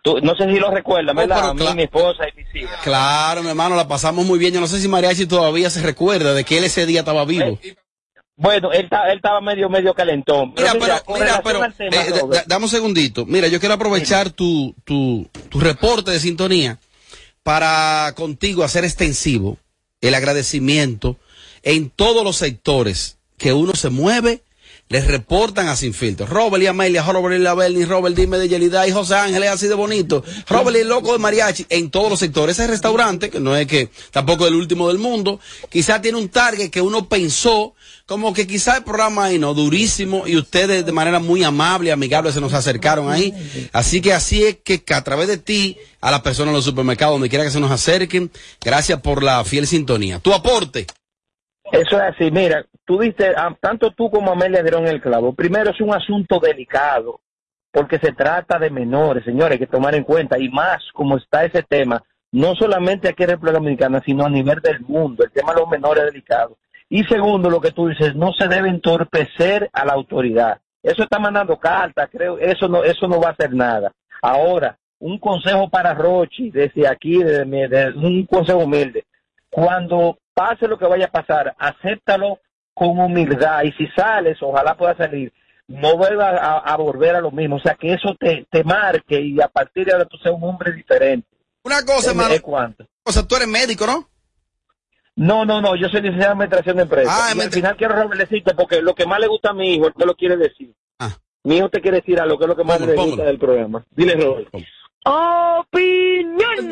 [0.02, 1.50] Tú- no sé si lo recuerdas, Oh, ¿verdad?
[1.50, 2.80] a mí, mi esposa y mis hijas.
[2.84, 4.54] Claro, mi hermano, la pasamos muy bien.
[4.54, 7.60] Yo no sé si Mariachi todavía se recuerda de que él ese día estaba vivo.
[8.40, 10.54] Bueno, él, él estaba medio, medio calentón.
[10.56, 13.26] Mira, mira, pero, mira, pero, tema, eh, dame un segundito.
[13.26, 16.80] Mira, yo quiero aprovechar tu, tu, tu reporte de sintonía
[17.44, 19.58] para contigo hacer extensivo
[20.00, 21.18] el agradecimiento
[21.64, 24.42] en todos los sectores que uno se mueve,
[24.90, 26.26] les reportan a Sin Filtro.
[26.26, 29.68] Robert y Amelia, Robert y la Berni, Robert Dime de Yelida y José Ángeles, así
[29.68, 30.24] de bonito.
[30.48, 32.58] Robert y el loco de mariachi, en todos los sectores.
[32.58, 36.30] Ese restaurante, que no es que tampoco es el último del mundo, quizás tiene un
[36.30, 37.76] target que uno pensó,
[38.08, 41.92] como que quizás el programa ahí no, durísimo, y ustedes de manera muy amable y
[41.92, 43.32] amigable se nos acercaron ahí.
[43.72, 46.66] Así que así es que, que a través de ti, a las personas en los
[46.66, 50.18] supermercados, donde quiera que se nos acerquen, gracias por la fiel sintonía.
[50.18, 50.88] Tu aporte.
[51.72, 55.32] Eso es así, mira, tú dices, ah, tanto tú como Amelia dieron el clavo.
[55.34, 57.20] Primero es un asunto delicado,
[57.72, 61.46] porque se trata de menores, señores, hay que tomar en cuenta, y más como está
[61.46, 65.54] ese tema, no solamente aquí en República Dominicana, sino a nivel del mundo, el tema
[65.54, 66.58] de los menores es delicado.
[66.90, 70.60] Y segundo, lo que tú dices, no se debe entorpecer a la autoridad.
[70.82, 73.92] Eso está mandando cartas, creo, eso no, eso no va a hacer nada.
[74.20, 79.06] Ahora, un consejo para Rochi, desde aquí, desde mi- de- un consejo humilde.
[79.52, 82.40] Cuando pase lo que vaya a pasar, acéptalo
[82.80, 85.32] con humildad y si sales, ojalá pueda salir,
[85.68, 89.20] no vuelva a, a volver a lo mismo, o sea, que eso te, te marque
[89.22, 91.28] y a partir de ahora tú seas un hombre diferente.
[91.64, 92.76] Una cosa, ¿Es- hermano.
[93.04, 94.10] O sea, tú eres médico, ¿no?
[95.16, 97.14] No, no, no, yo soy licenciado en administración de empresas.
[97.14, 99.88] Ah, y al final quiero revelecito porque lo que más le gusta a mi hijo,
[99.88, 100.74] él te lo quiere decir.
[101.44, 103.12] Mi hijo te quiere decir a lo que es lo que más Póngalo, le gusta
[103.12, 103.30] póngalo.
[103.30, 103.86] del programa.
[103.92, 104.48] Dile, Robert.
[105.06, 106.70] Opinión.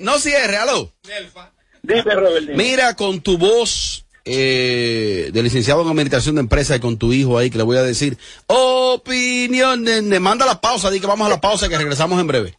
[0.00, 0.92] No cierre, aló.
[1.82, 2.40] Dime, Robert.
[2.46, 2.54] dime.
[2.56, 7.38] Mira, con tu voz eh, de licenciado en administración de empresas y con tu hijo
[7.38, 10.20] ahí, que le voy a decir, opinión, nene.
[10.20, 12.54] manda la pausa, di que vamos a la pausa, que regresamos en breve.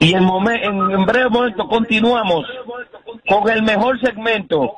[0.00, 2.46] Y en, momen- en, en breve momento continuamos
[3.28, 4.72] con el mejor segmento.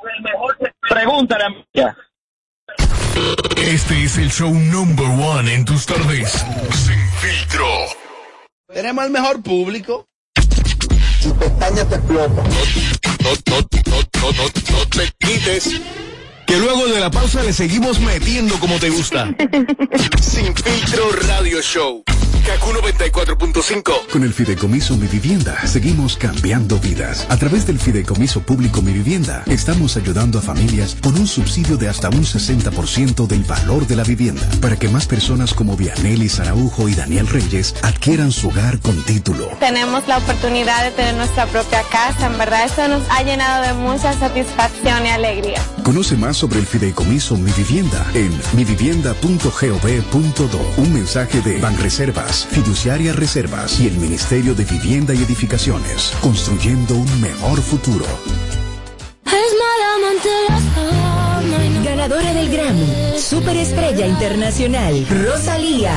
[0.89, 1.97] Pregúntale a María.
[3.57, 6.31] Este es el show number one en tus tardes.
[6.73, 7.67] Sin filtro.
[8.73, 10.07] Tenemos el mejor público.
[11.21, 12.43] Tu pestaña te explota.
[13.29, 15.79] No, no, no, no, no, te quites.
[16.47, 19.35] Que luego de la pausa le seguimos metiendo como te gusta.
[20.19, 22.03] Sin filtro radio show.
[22.49, 24.07] Kaku 94.5.
[24.11, 27.27] Con el Fideicomiso Mi Vivienda seguimos cambiando vidas.
[27.29, 31.89] A través del Fideicomiso Público Mi Vivienda estamos ayudando a familias con un subsidio de
[31.89, 36.89] hasta un 60% del valor de la vivienda para que más personas como Vianelli Araujo
[36.89, 39.49] y Daniel Reyes adquieran su hogar con título.
[39.59, 42.25] Tenemos la oportunidad de tener nuestra propia casa.
[42.25, 45.61] En verdad, eso nos ha llenado de mucha satisfacción y alegría.
[45.83, 50.73] Conoce más sobre el Fideicomiso Mi Vivienda en mivivienda.gov.do.
[50.77, 57.21] Un mensaje de Banreservas, Fiduciaria Reservas y el Ministerio de Vivienda y Edificaciones, construyendo un
[57.21, 58.05] mejor futuro.
[61.83, 65.95] Ganadora del Grammy, Superestrella Internacional, Rosalía.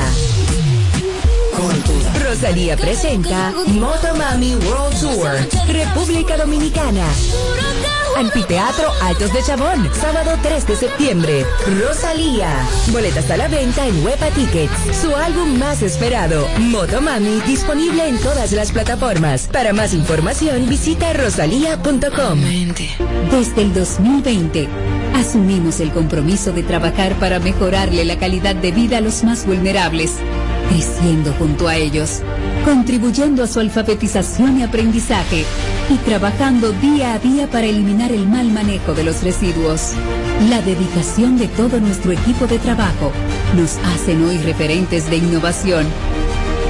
[2.25, 5.31] Rosalía presenta Motomami World Tour,
[5.69, 7.07] República Dominicana.
[8.17, 11.47] Anfiteatro Altos de Chabón, sábado 3 de septiembre.
[11.81, 12.51] Rosalía.
[12.89, 14.73] Boletas a la venta en Huepa Tickets.
[15.01, 19.49] Su álbum más esperado, Motomami, disponible en todas las plataformas.
[19.53, 22.41] Para más información, visita rosalía.com.
[23.31, 24.69] Desde el 2020,
[25.15, 30.17] asumimos el compromiso de trabajar para mejorarle la calidad de vida a los más vulnerables,
[30.73, 32.23] creciendo junto a ellos,
[32.65, 35.45] contribuyendo a su alfabetización y aprendizaje
[35.91, 39.93] y trabajando día a día para eliminar el mal manejo de los residuos.
[40.49, 43.13] La dedicación de todo nuestro equipo de trabajo
[43.55, 45.87] nos hacen hoy referentes de innovación,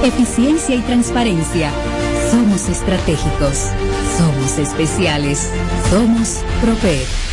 [0.03, 1.71] eficiencia y transparencia.
[2.29, 3.69] Somos estratégicos,
[4.17, 5.49] somos especiales,
[5.89, 7.32] somos Proper.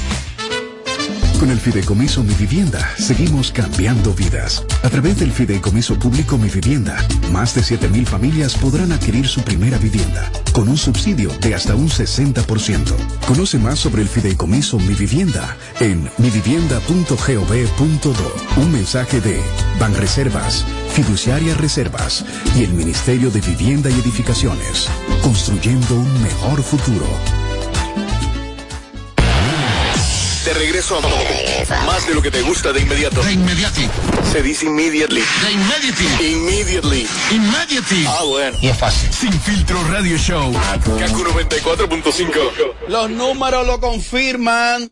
[1.41, 4.63] Con el Fideicomiso Mi Vivienda seguimos cambiando vidas.
[4.83, 9.79] A través del Fideicomiso Público Mi Vivienda, más de 7.000 familias podrán adquirir su primera
[9.79, 12.93] vivienda con un subsidio de hasta un 60%.
[13.27, 18.33] Conoce más sobre el Fideicomiso Mi Vivienda en mivivienda.gov.do.
[18.57, 19.41] Un mensaje de
[19.79, 22.23] Banreservas, Fiduciaria Reservas
[22.55, 24.87] y el Ministerio de Vivienda y Edificaciones,
[25.23, 27.07] construyendo un mejor futuro.
[30.51, 33.23] De regreso a más de lo que te gusta de inmediato.
[33.23, 33.87] De inmediati.
[34.33, 35.21] Se dice immediately.
[35.21, 36.33] De immediately.
[36.33, 37.07] Immediately.
[37.31, 38.05] Immediately.
[38.05, 38.57] Ah, bueno.
[38.59, 39.13] Y es fácil.
[39.13, 40.51] Sin filtro radio show.
[40.51, 42.33] Kaku 94.5.
[42.89, 44.91] Los números lo confirman.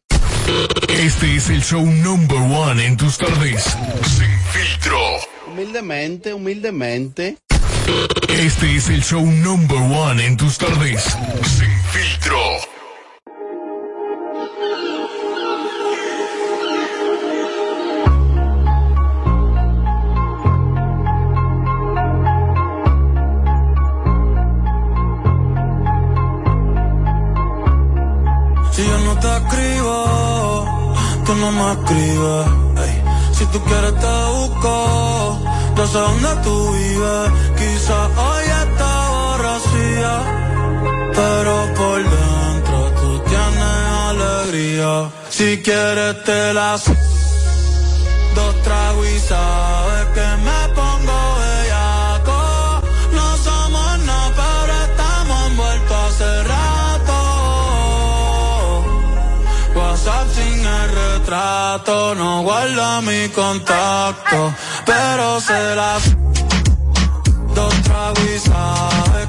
[0.88, 3.62] Este es el show number one en tus tardes.
[3.64, 4.98] Sin filtro.
[5.46, 7.36] Humildemente, humildemente.
[8.30, 11.04] Este es el show number one en tus tardes.
[11.04, 12.79] Sin filtro.
[29.22, 32.70] Te escribo, tú no me escribes.
[33.38, 35.40] Si tú quieres te busco,
[35.78, 37.32] yo sé dónde tú vives.
[37.58, 40.14] Quizás hoy está borracía,
[41.14, 45.10] pero por dentro tú tienes alegría.
[45.30, 46.86] Si quieres te las
[48.36, 50.69] dos tragos y sabes que me
[61.30, 64.54] el retrato, no guarda mi contacto,
[64.86, 66.16] pero se las
[67.54, 69.29] dos tragos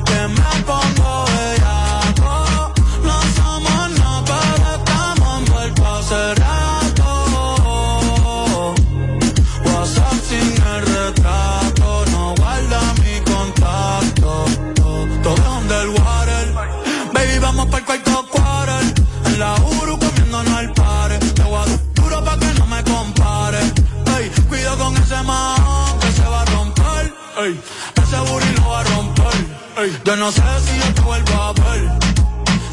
[30.05, 31.91] yo no sé si yo te vuelvo a ver.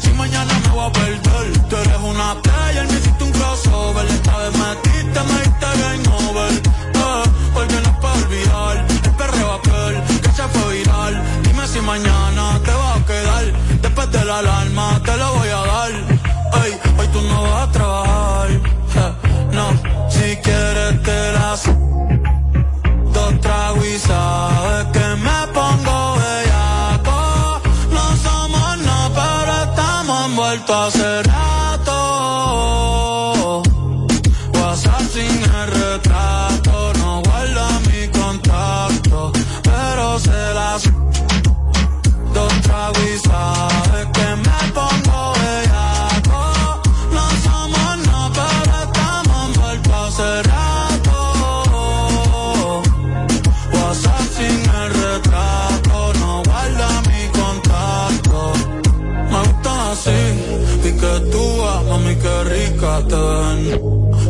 [0.00, 1.68] Si mañana me voy a perder.
[1.68, 4.06] Tú eres una player, me hiciste un crossover.
[4.06, 6.52] Esta vez metiste, me diste game over.
[6.52, 7.22] Eh,
[7.54, 8.86] porque no es para olvidar.
[9.04, 11.22] El perreo aquel que se fue viral.
[11.42, 13.44] Dime si mañana te va a quedar.
[13.82, 15.47] Después de la alarma te lo voy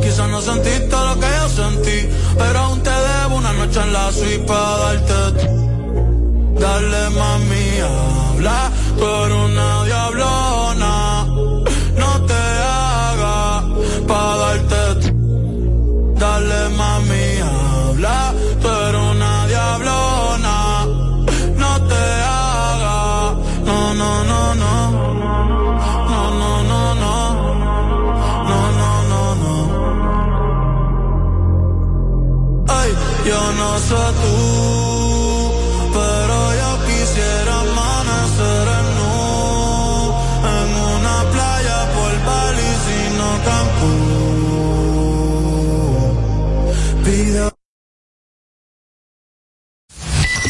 [0.02, 4.12] Quizás no sentiste lo que yo sentí, pero aún te debo una noche en la
[4.12, 5.50] suite para darte.
[6.60, 9.68] Dale mami, habla, tú eres una.
[33.78, 35.52] No sé tú,
[35.92, 39.12] pero yo quisiera amanecer en nu,
[40.56, 44.16] en una playa por Bali, sino Cancún.
[47.04, 47.42] Pide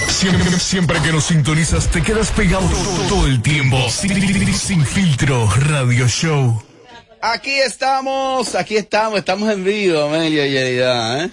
[0.08, 3.76] Siempre, siempre que nos sintonizas te quedas pegado todo, todo el tiempo.
[3.90, 6.62] Sin, sin filtro radio show.
[7.20, 11.28] Aquí estamos, aquí estamos, estamos en vivo, Amelia y ¿eh?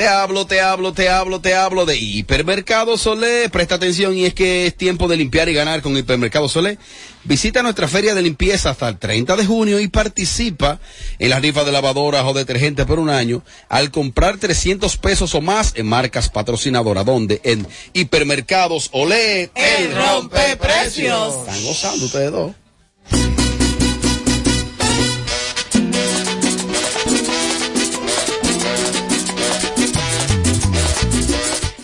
[0.00, 3.50] Te hablo, te hablo, te hablo, te hablo de Hipermercado Solé.
[3.50, 6.78] Presta atención y es que es tiempo de limpiar y ganar con Hipermercado Solé.
[7.24, 10.80] Visita nuestra feria de limpieza hasta el 30 de junio y participa
[11.18, 15.42] en la rifa de lavadoras o detergentes por un año al comprar 300 pesos o
[15.42, 17.04] más en marcas patrocinadoras.
[17.04, 19.50] donde En Hipermercados Olé.
[19.54, 21.40] El rompeprecios.
[21.46, 22.52] Están gozando ustedes dos.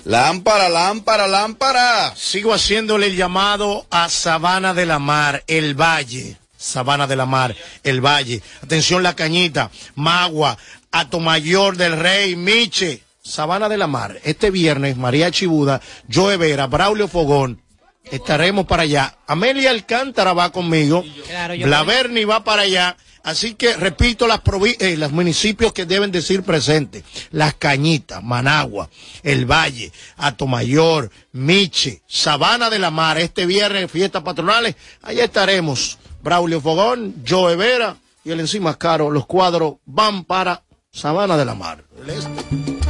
[0.06, 2.14] Lámpara, lámpara, lámpara.
[2.14, 6.36] Sigo haciéndole el llamado a Sabana de la Mar, el Valle.
[6.56, 8.40] Sabana de la Mar, el Valle.
[8.62, 10.56] Atención, La Cañita, Magua,
[10.92, 13.02] Atomayor del Rey, Miche.
[13.20, 14.20] Sabana de la Mar.
[14.22, 17.60] Este viernes, María Chibuda, Joe Vera, Braulio Fogón.
[18.04, 19.18] Estaremos para allá.
[19.26, 21.04] Amelia Alcántara va conmigo.
[21.26, 22.96] Claro, yo Blaverni va para allá.
[23.26, 24.40] Así que repito las
[24.78, 27.02] eh, los municipios que deben decir presentes.
[27.32, 28.88] Las Cañitas, Managua,
[29.24, 33.18] El Valle, Atomayor, Miche, Sabana de la Mar.
[33.18, 34.76] Este viernes, fiestas patronales.
[35.02, 35.98] Allá estaremos.
[36.22, 39.10] Braulio Fogón, Joe Vera y el encima caro.
[39.10, 40.62] Los cuadros van para
[40.92, 41.84] Sabana de la Mar.
[42.06, 42.85] Este.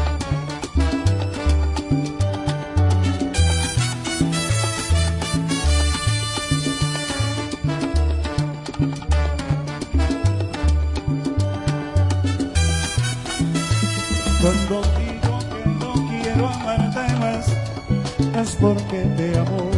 [14.46, 19.70] Cuando digo que no quiero amarte más, es porque te amo.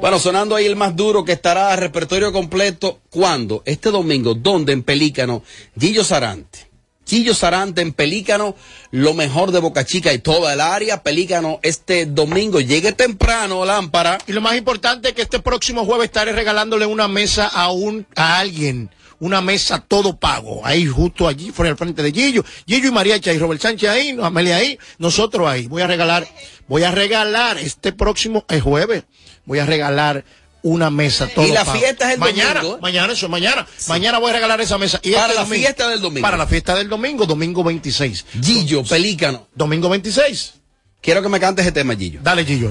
[0.00, 2.98] Bueno, sonando ahí el más duro que estará a repertorio completo.
[3.08, 3.62] ¿Cuándo?
[3.64, 4.34] Este domingo.
[4.34, 4.72] ¿Dónde?
[4.72, 5.44] En Pelícano.
[5.78, 6.68] Gillo Sarante.
[7.06, 8.56] Gillo Sarante en Pelícano.
[8.90, 11.04] Lo mejor de Boca Chica y toda el área.
[11.04, 12.58] Pelícano este domingo.
[12.58, 14.18] Llegue temprano, lámpara.
[14.26, 18.08] Y lo más importante es que este próximo jueves estaré regalándole una mesa a un
[18.16, 18.90] a alguien.
[19.20, 20.60] Una mesa todo pago.
[20.64, 22.44] Ahí, justo allí, fuera al frente de Gillo.
[22.66, 25.66] Gillo y Mariacha y Robert Sánchez ahí, Amelia ahí, nosotros ahí.
[25.68, 26.26] Voy a regalar,
[26.68, 29.04] voy a regalar este próximo el jueves.
[29.46, 30.24] Voy a regalar
[30.62, 31.78] una mesa todo Y la pago.
[31.78, 32.80] fiesta es el mañana, domingo, ¿eh?
[32.82, 33.66] Mañana, eso, mañana.
[33.88, 34.98] Mañana voy a regalar esa mesa.
[35.02, 36.22] Y Para este la domingo- fiesta del domingo.
[36.22, 38.26] Para la fiesta del domingo, domingo 26.
[38.42, 39.46] Gillo, Pelícano.
[39.54, 40.54] Domingo 26.
[41.00, 42.18] Quiero que me cantes ese tema, Gillo.
[42.22, 42.70] Dale, Gillo.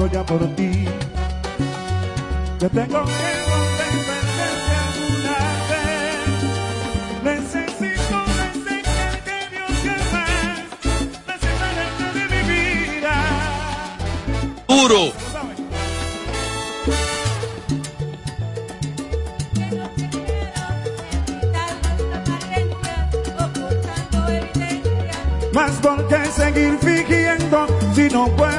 [0.00, 0.84] Loco ya por ti.
[2.58, 3.12] Yo de perderte
[4.86, 5.38] alguna
[5.70, 6.28] vez.
[7.22, 8.18] Necesito
[9.24, 10.68] que Dios jamás
[11.26, 13.14] me separarte de mi vida.
[14.68, 15.02] Duro.
[25.52, 28.49] Más por qué seguir fingiendo si no puedo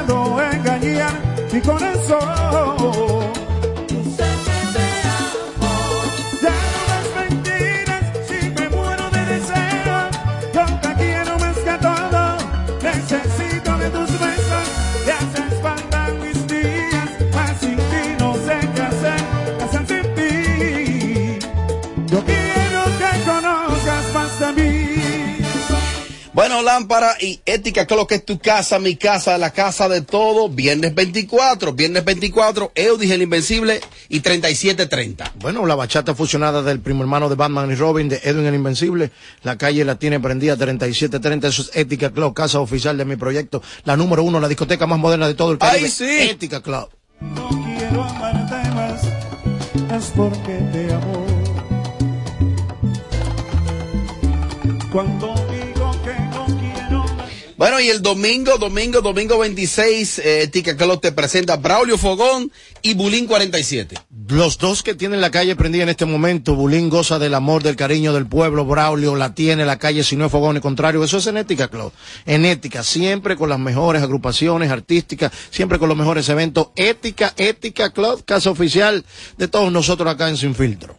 [26.82, 30.48] Lámpara y Ética Club, que es tu casa, mi casa, la casa de todo.
[30.48, 35.34] Viernes 24, viernes 24, Eudis el Invencible y 3730.
[35.38, 39.12] Bueno, la bachata fusionada del primo hermano de Batman y Robin, de Edwin el Invencible.
[39.44, 41.46] La calle la tiene prendida 3730.
[41.46, 43.62] Eso es Ética Club, casa oficial de mi proyecto.
[43.84, 45.86] La número uno, la discoteca más moderna de todo el Caribe.
[45.86, 46.30] ¡Ay, sí!
[46.30, 46.88] Ética Club.
[47.20, 49.02] No quiero amarte más,
[49.96, 51.26] es porque te amo.
[54.90, 55.41] Cuando
[57.62, 62.50] Bueno, y el domingo, domingo, domingo 26, eh, Ética Club te presenta Braulio Fogón
[62.82, 63.94] y Bulín 47.
[64.26, 67.76] Los dos que tienen la calle prendida en este momento, Bulín goza del amor, del
[67.76, 71.18] cariño del pueblo, Braulio la tiene la calle si no es fogón y contrario, eso
[71.18, 71.92] es en Ética Club.
[72.26, 76.70] En Ética, siempre con las mejores agrupaciones artísticas, siempre con los mejores eventos.
[76.74, 79.04] Ética, Ética Club, casa oficial
[79.38, 80.98] de todos nosotros acá en Sin Filtro.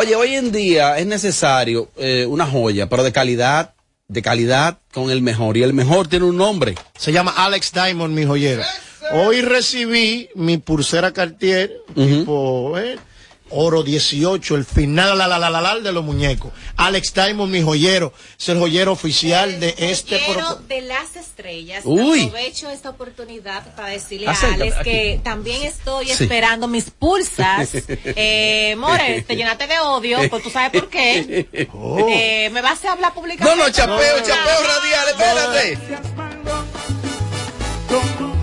[0.00, 3.74] Oye, hoy en día es necesario eh, una joya, pero de calidad,
[4.06, 5.56] de calidad con el mejor.
[5.56, 6.76] Y el mejor tiene un nombre.
[6.96, 8.62] Se llama Alex Diamond, mi joyero.
[9.10, 12.96] Hoy recibí mi pulsera Cartier, tipo, eh,
[13.50, 16.52] Oro 18, el final la, la, la, la, la de los muñecos.
[16.76, 21.82] Alex Diamond, mi joyero, es el joyero oficial de este Quiero pro- de las estrellas.
[21.84, 22.24] Uy.
[22.26, 24.90] Aprovecho esta oportunidad para decirle Acércate a Alex aquí.
[24.90, 26.24] que también estoy Sí.
[26.24, 27.70] esperando mis pulsas.
[28.04, 31.46] eh, More, te llenaste de odio, pues tú sabes por qué.
[32.10, 33.56] Eh, me vas a hablar públicamente.
[33.58, 35.78] No, no, chapeo, chapeo radial, espérate.
[37.90, 38.37] Y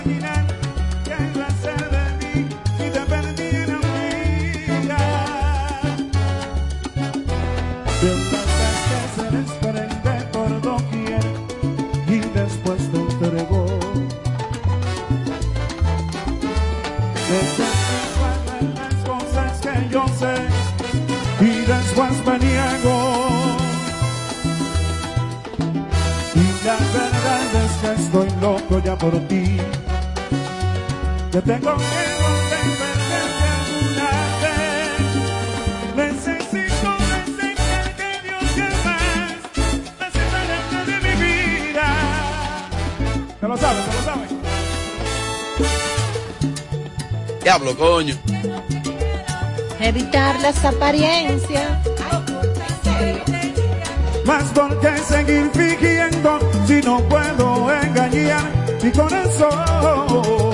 [27.97, 29.57] estoy loco ya por ti.
[31.31, 34.11] Yo tengo miedo de perderte alguna
[34.43, 35.01] vez.
[35.95, 39.33] Necesito desear que Dios jamás
[39.99, 41.87] me separe de mi vida.
[43.39, 43.83] ¿Se lo saben?
[43.83, 44.29] ¿Se lo saben?
[47.43, 48.15] Diablo, coño.
[49.79, 51.94] Evitar las apariencias.
[54.25, 58.51] Más por qué seguir fingiendo si no puedo engañar
[58.83, 60.44] mi corazón.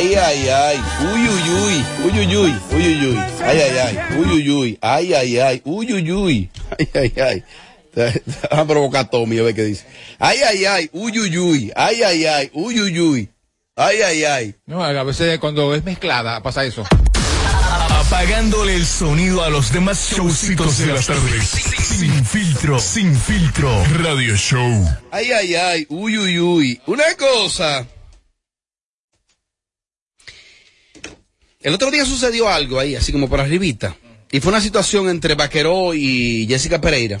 [0.00, 0.78] Ay, ay, ay.
[1.12, 1.84] Uy, uy, uy.
[2.04, 2.54] Uy, uy, uy.
[2.72, 3.18] Uy, uy, uy.
[3.44, 3.98] Ay, ay, ay.
[4.16, 4.78] Uy, uy, uy.
[4.80, 5.62] Ay, ay, ay.
[5.66, 6.50] Uy, uy, uy.
[6.78, 7.44] Ay, ay, ay.
[7.94, 9.84] Déjame provocar a Tommy a ver qué dice.
[10.18, 10.90] Ay, ay, ay.
[10.94, 11.72] Uy, uy, uy.
[11.76, 12.50] Ay, ay, ay.
[12.54, 13.28] Uy, uy, uy.
[13.76, 14.54] Ay, ay, ay.
[14.64, 16.82] No, a veces cuando es mezclada pasa eso.
[17.90, 21.44] Apagándole el sonido a los demás showcitos de las tardes.
[21.46, 23.84] Sin filtro, sin filtro.
[23.98, 24.88] Radio Show.
[25.10, 25.86] Ay, ay, ay.
[25.90, 26.80] Uy, uy, uy.
[26.86, 27.86] Una cosa.
[31.60, 33.94] El otro día sucedió algo ahí, así como por arribita.
[34.32, 37.20] Y fue una situación entre Vaqueró y Jessica Pereira.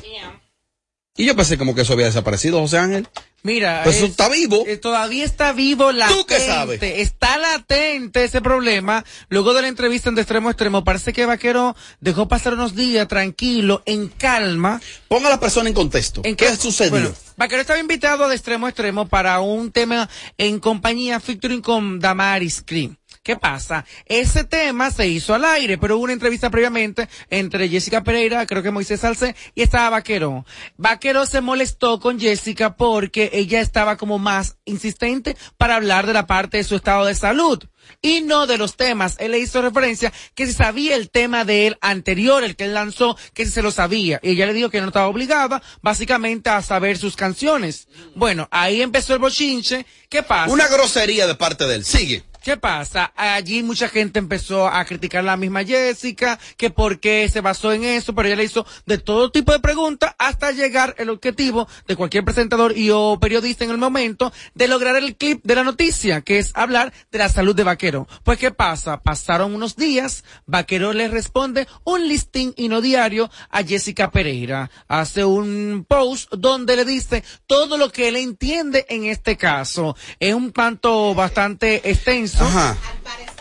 [1.16, 3.08] Y yo pensé como que eso había desaparecido, José Ángel.
[3.42, 4.64] Mira, Pues eso es- está vivo.
[4.66, 6.20] eh, todavía está vivo latente.
[6.22, 6.80] ¿Tú qué sabes?
[6.82, 9.04] Está latente ese problema.
[9.28, 12.74] Luego de la entrevista en de extremo a extremo, parece que Vaquero dejó pasar unos
[12.76, 14.80] días tranquilo, en calma.
[15.08, 16.20] Ponga a la persona en contexto.
[16.24, 16.90] ¿En ¿Qué sucedió?
[16.92, 21.98] Bueno, Vaquero estaba invitado de extremo a extremo para un tema en compañía featuring con
[21.98, 22.96] Damaris Cream.
[23.30, 23.84] ¿Qué pasa?
[24.06, 28.60] Ese tema se hizo al aire, pero hubo una entrevista previamente entre Jessica Pereira, creo
[28.60, 30.44] que Moisés Salce, y estaba Vaquero.
[30.76, 36.26] Vaquero se molestó con Jessica porque ella estaba como más insistente para hablar de la
[36.26, 37.62] parte de su estado de salud
[38.02, 39.14] y no de los temas.
[39.20, 42.74] Él le hizo referencia que si sabía el tema de él anterior, el que él
[42.74, 44.18] lanzó, que si se lo sabía.
[44.24, 47.86] Y ella le dijo que no estaba obligada, básicamente, a saber sus canciones.
[48.16, 49.86] Bueno, ahí empezó el bochinche.
[50.08, 50.52] ¿Qué pasa?
[50.52, 51.84] Una grosería de parte de él.
[51.84, 52.24] Sigue.
[52.42, 53.12] ¿Qué pasa?
[53.16, 57.70] Allí mucha gente empezó a criticar a la misma Jessica, que por qué se basó
[57.70, 61.68] en eso, pero ella le hizo de todo tipo de preguntas hasta llegar el objetivo
[61.86, 65.64] de cualquier presentador y o periodista en el momento de lograr el clip de la
[65.64, 68.08] noticia, que es hablar de la salud de Vaquero.
[68.24, 69.02] Pues ¿qué pasa?
[69.02, 74.70] Pasaron unos días, Vaquero le responde un listing y no diario a Jessica Pereira.
[74.88, 79.94] Hace un post donde le dice todo lo que él entiende en este caso.
[80.18, 82.29] Es un tanto bastante extenso.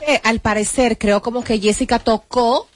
[0.08, 2.68] Eh, al parecer, creo como que Jessica tocó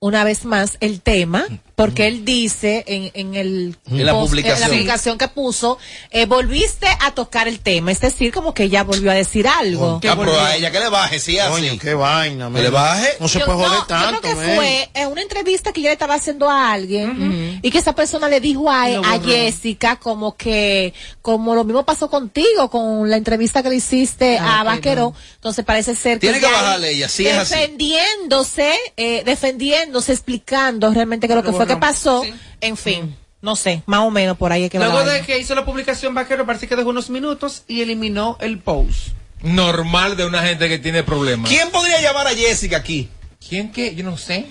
[0.00, 1.44] una vez más el tema,
[1.80, 4.56] porque él dice en, en el En la publicación.
[4.56, 5.78] en la publicación que puso,
[6.10, 10.00] eh, volviste a tocar el tema, es decir, como que ella volvió a decir algo.
[10.08, 11.50] Ah, pero a ella que le baje, sí, así.
[11.52, 13.08] Coño, qué vaina, Que le baje.
[13.18, 14.56] No se Yo- puede joder no, tanto, Yo creo que man.
[14.56, 18.28] fue en una entrevista que ella le estaba haciendo a alguien y que esa persona
[18.28, 19.20] le dijo a, a.
[19.20, 24.60] Jessica como que, como lo mismo pasó contigo con la entrevista que le hiciste Ah,
[24.60, 25.14] a Vaquero.
[25.36, 26.26] Entonces parece ser que.
[26.26, 27.54] Tiene que bajarle ella, sí es así.
[27.54, 32.22] Defendiéndose, eh, defendiéndose, explicando realmente qué es lo que fue que pasó.
[32.24, 32.34] Sí.
[32.60, 35.12] En fin, no sé, más o menos por ahí es que va la Luego de
[35.12, 35.26] vaina.
[35.26, 39.08] que hizo la publicación Vaquero, parece que dejó unos minutos y eliminó el post.
[39.42, 41.48] Normal de una gente que tiene problemas.
[41.48, 43.08] ¿Quién podría llamar a Jessica aquí?
[43.48, 43.94] ¿Quién qué?
[43.94, 44.46] Yo no sé.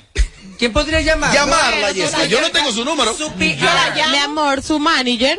[0.58, 1.34] ¿Quién podría llamar?
[1.34, 2.26] Llamarla, Bueno, Jessica.
[2.26, 3.16] Yo no tengo su número.
[3.16, 4.12] Supi- Yo la llamo.
[4.12, 5.38] Mi amor, su manager.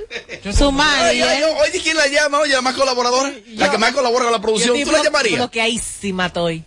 [0.56, 1.44] Su manager.
[1.60, 2.38] oye, ¿quién la llama?
[2.38, 3.30] Oye, la más colaboradora.
[3.56, 4.80] La que más colabora con la producción.
[4.82, 5.36] ¿Tú la llamarías?
[5.36, 6.64] bloqueadísima estoy.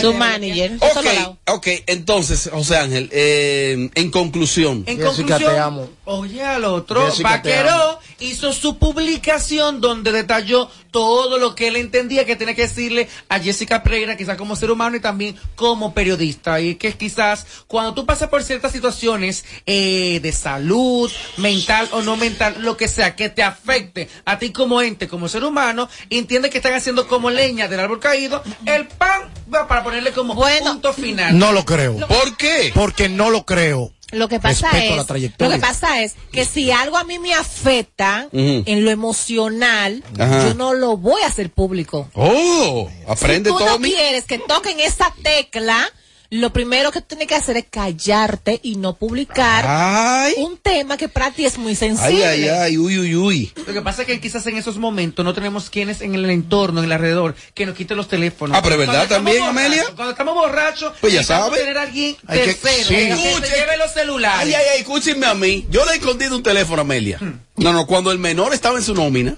[0.00, 0.72] Su manager.
[0.80, 1.66] Ok, ok.
[1.86, 4.84] Entonces, José Ángel, eh, en conclusión.
[4.86, 5.90] En Jessica, conclusión, te amo.
[6.04, 11.76] oye al otro, Jessica, te Vaquero hizo su publicación donde detalló todo lo que él
[11.76, 15.92] entendía que tenía que decirle a Jessica Pereira, quizás como ser humano y también como
[15.92, 16.60] periodista.
[16.60, 22.16] Y que quizás cuando tú pasas por ciertas situaciones eh, de salud, mental o no
[22.16, 26.50] mental, lo que sea, que te afecte a ti como ente, como ser humano, entiende
[26.50, 30.92] que están haciendo como leña del árbol caído, el pan va para ponerle como punto
[30.92, 31.38] final.
[31.38, 31.96] No lo creo.
[32.06, 32.70] ¿Por qué?
[32.74, 33.92] Porque no lo creo.
[34.12, 37.34] Lo que pasa Respeto es, lo que pasa es que si algo a mí me
[37.34, 40.48] afecta en lo emocional, Ajá.
[40.48, 42.08] yo no lo voy a hacer público.
[42.14, 43.90] Oh, aprende si tú todo no mi.
[43.90, 45.88] quieres que toquen esa tecla,
[46.36, 50.34] lo primero que tú tienes que hacer es callarte y no publicar Ay.
[50.38, 52.26] un tema que para ti es muy Ay, sensible.
[52.26, 53.52] ay, ay, uy, uy, uy.
[53.66, 56.80] Lo que pasa es que quizás en esos momentos no tenemos quienes en el entorno,
[56.80, 58.56] en el alrededor, que nos quiten los teléfonos.
[58.58, 59.84] Ah, pero ¿verdad Cuando estamos también, borrachos, Amelia?
[59.94, 61.60] Cuando estamos borrachos, Pues ya necesitamos sabe.
[61.60, 62.94] tener a alguien Hay que- tercero, sí.
[62.94, 64.40] que se lleve los celulares.
[64.48, 65.66] Ay, ay, ay, escúchenme a mí.
[65.70, 67.18] Yo le he escondido un teléfono a Amelia.
[67.56, 69.36] No, no, cuando el menor estaba en su nómina,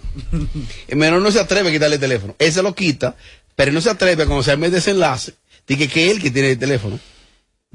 [0.89, 2.35] el menor no se atreve a quitarle el teléfono.
[2.39, 3.17] Él se lo quita,
[3.55, 5.35] pero no se atreve cuando se arme el desenlace,
[5.67, 6.99] dije que él que tiene el teléfono,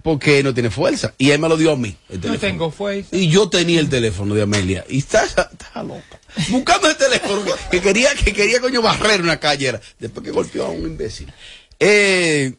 [0.02, 1.14] porque no tiene fuerza.
[1.18, 1.96] Y él me lo dio a mí.
[2.10, 3.16] El No tengo fuerza.
[3.16, 4.86] Y yo tenía el teléfono de Amelia.
[4.90, 6.20] Y está, está loca.
[6.50, 9.80] Buscando el teléfono que quería, que quería coño barrer una calle.
[10.00, 11.32] Después que golpeó a un imbécil.
[11.80, 12.54] Eh,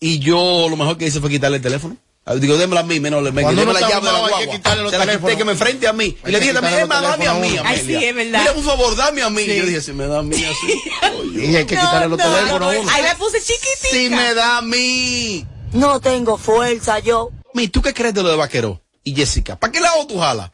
[0.00, 1.96] y yo lo mejor que hice fue quitarle el teléfono.
[2.30, 4.26] Ah, Digo, démela a mí, menos le Cuando uno la está llave de la armado,
[4.26, 4.54] hay que guagua.
[4.56, 5.36] quitarle los Se la quité teléfonos.
[5.38, 6.04] que me frente a mí.
[6.04, 7.62] Y le que dije también, Emma, dame a mí, a.
[7.68, 8.40] Ay, sí, es verdad.
[8.40, 9.44] Mira, por favor, dame a mí.
[9.44, 9.56] Sí.
[9.56, 11.38] Yo dije, si me da a mí así.
[11.40, 12.90] Y hay que quitarle los teléfonos a uno.
[12.90, 13.88] Ahí me puse chiquitica.
[13.90, 15.46] Si me da a mí.
[15.72, 17.30] No tengo fuerza yo.
[17.54, 18.82] Mi, ¿tú qué crees de lo de vaquero?
[19.04, 20.50] Y Jessica, ¿para qué lado tú jalas?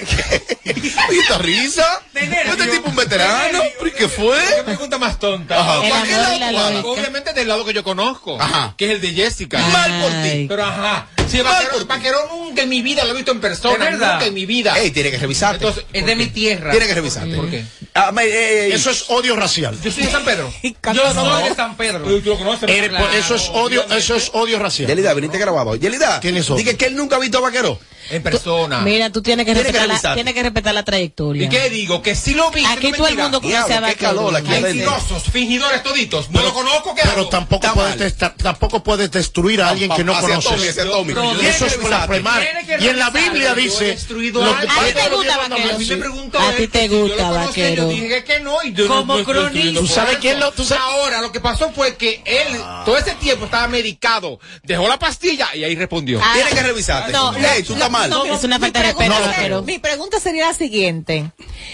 [0.64, 2.02] ¿Y esta risa?
[2.14, 3.60] ¿Este tipo un veterano?
[3.78, 4.38] ¿Pero y qué fue?
[4.56, 5.58] ¿Qué pregunta más tonta?
[5.60, 5.80] Ajá.
[5.88, 6.92] ¿Para qué lado.
[6.92, 8.74] Obviamente del lado que yo conozco, Ajá.
[8.76, 9.58] que es el de Jessica.
[9.58, 10.46] Mal por ti.
[10.48, 11.84] Pero ajá, si el ti.
[11.86, 14.78] vaquero nunca en mi vida lo he visto en persona, nunca en mi vida.
[14.78, 15.64] Ey, tiene que revisarte.
[15.64, 16.70] Entonces, Es de mi tierra.
[16.70, 17.34] tiene que revisarte.
[17.36, 17.64] ¿Por qué?
[17.94, 19.76] Ah, me- eh, eh, Eso es odio racial.
[19.82, 20.52] Yo soy de San Pedro.
[20.62, 22.00] Yo soy de San Pedro.
[22.04, 24.88] Tú lo conoces, Eres- Claro, eso es odio, eso es odio racial.
[24.88, 25.74] Yelida, veniste grabado.
[25.76, 26.56] Yelida, ¿Quién es otro?
[26.56, 27.78] dije que él nunca ha visto a vaquero.
[28.10, 28.80] En persona.
[28.80, 30.14] Mira, tú tienes que, Tiene que respetar, la, revisarte.
[30.16, 31.44] tienes que respetar la trayectoria.
[31.44, 32.02] ¿Y qué digo?
[32.02, 32.64] Que sí lo vi.
[32.64, 34.32] Aquí que no todo el mundo conoce a Vaquero.
[34.60, 36.28] Mentirosos, fingidores toditos.
[36.30, 40.76] No lo conozco, ¿qué Pero tampoco puedes, tampoco puedes destruir a alguien que no conoces.
[41.22, 42.42] No, eso que es blasfemar.
[42.80, 43.10] Y en la.
[43.10, 43.84] Biblia dice.
[43.86, 44.68] destruido lo a que.
[44.68, 45.78] A ti te gusta A mí Vaquero.
[45.78, 47.82] me preguntó A ti te gusta Vaquero.
[47.82, 48.62] Yo dije que no.
[48.62, 49.80] Y yo no- Como cronista.
[49.80, 53.68] ¿Tú sabes quién lo- Ahora, lo que pasó fue que él todo ese tiempo estaba
[53.68, 54.38] medicado.
[54.62, 56.20] Dejó la pastilla y ahí respondió.
[56.22, 57.12] Ah, Tiene que revisarte.
[57.12, 58.10] No, Ey, tú no, estás mal.
[58.10, 59.62] no, Es una mi falta de pregunta respeto.
[59.62, 61.30] Mi pregunta sería la siguiente.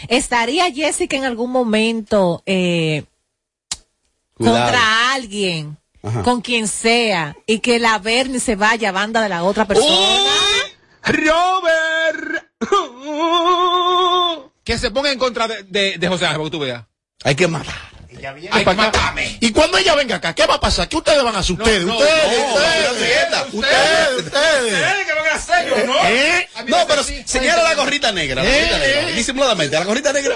[0.08, 3.04] ¿Estaría Jessica en algún momento eh,
[4.34, 5.76] contra alguien,
[6.06, 6.22] Ajá.
[6.22, 9.94] con quien sea, y que la Bernie se vaya a banda de la otra persona?
[11.02, 12.44] Robert.
[14.64, 16.84] que se ponga en contra de, de, de José Ángel, para que tú veas.
[17.24, 17.74] Hay que matar.
[18.50, 19.36] Hay que matarme.
[19.40, 20.88] Y cuando ella venga acá, ¿qué va a pasar?
[20.88, 21.52] ¿Qué ustedes van a hacer?
[21.58, 25.06] Ustedes, no, ustedes, no, ustedes, ustedes, ustedes, ustedes.
[25.06, 26.08] que van a hacer, yo, ¿no?
[26.08, 26.48] ¿Eh?
[26.54, 28.42] A No, pero parece- señala la gorrita negra.
[28.42, 29.10] La gorrita Eh, negra.
[29.10, 29.14] eh.
[29.14, 30.34] Disimuladamente, la gorrita negra.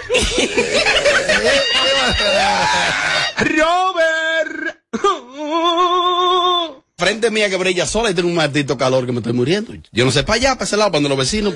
[3.39, 4.80] Robert.
[4.93, 9.33] 哼 嗯 Frente mía que brilla sola y tiene un maldito calor que me estoy
[9.33, 9.73] muriendo.
[9.91, 11.55] Yo no sé para allá, para ese lado, cuando los vecinos.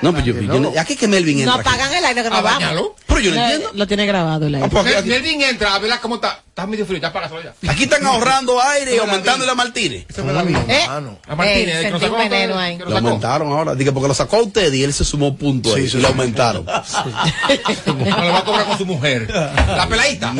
[0.00, 0.72] No, pues yo, yo no.
[0.78, 1.72] Aquí que Melvin No entra.
[1.72, 1.80] aquí?
[1.80, 2.90] apagan el aire que A nos vamos.
[3.08, 3.70] Pero yo no Lo, entiendo.
[3.74, 4.66] lo tiene grabado el aire.
[4.66, 6.40] Ah, porque Mel- aquí, Melvin entra, a ver cómo está.
[6.48, 7.70] Está medio frío, ya apaga ya.
[7.70, 10.06] aquí están ahorrando aire y aumentando la Martínez.
[10.08, 10.60] Eso me da miedo.
[10.68, 10.82] ¿Eh?
[11.28, 12.78] A Martínez, Eh, que nos sacó- ahí.
[12.78, 13.74] Lo aumentaron ahora.
[13.76, 15.82] Dije, porque lo sacó a usted y él se sumó punto ahí.
[15.84, 16.64] Sí, sí, y lo aumentaron.
[17.86, 19.28] No lo va a cobrar con su mujer.
[19.30, 20.32] La peladita.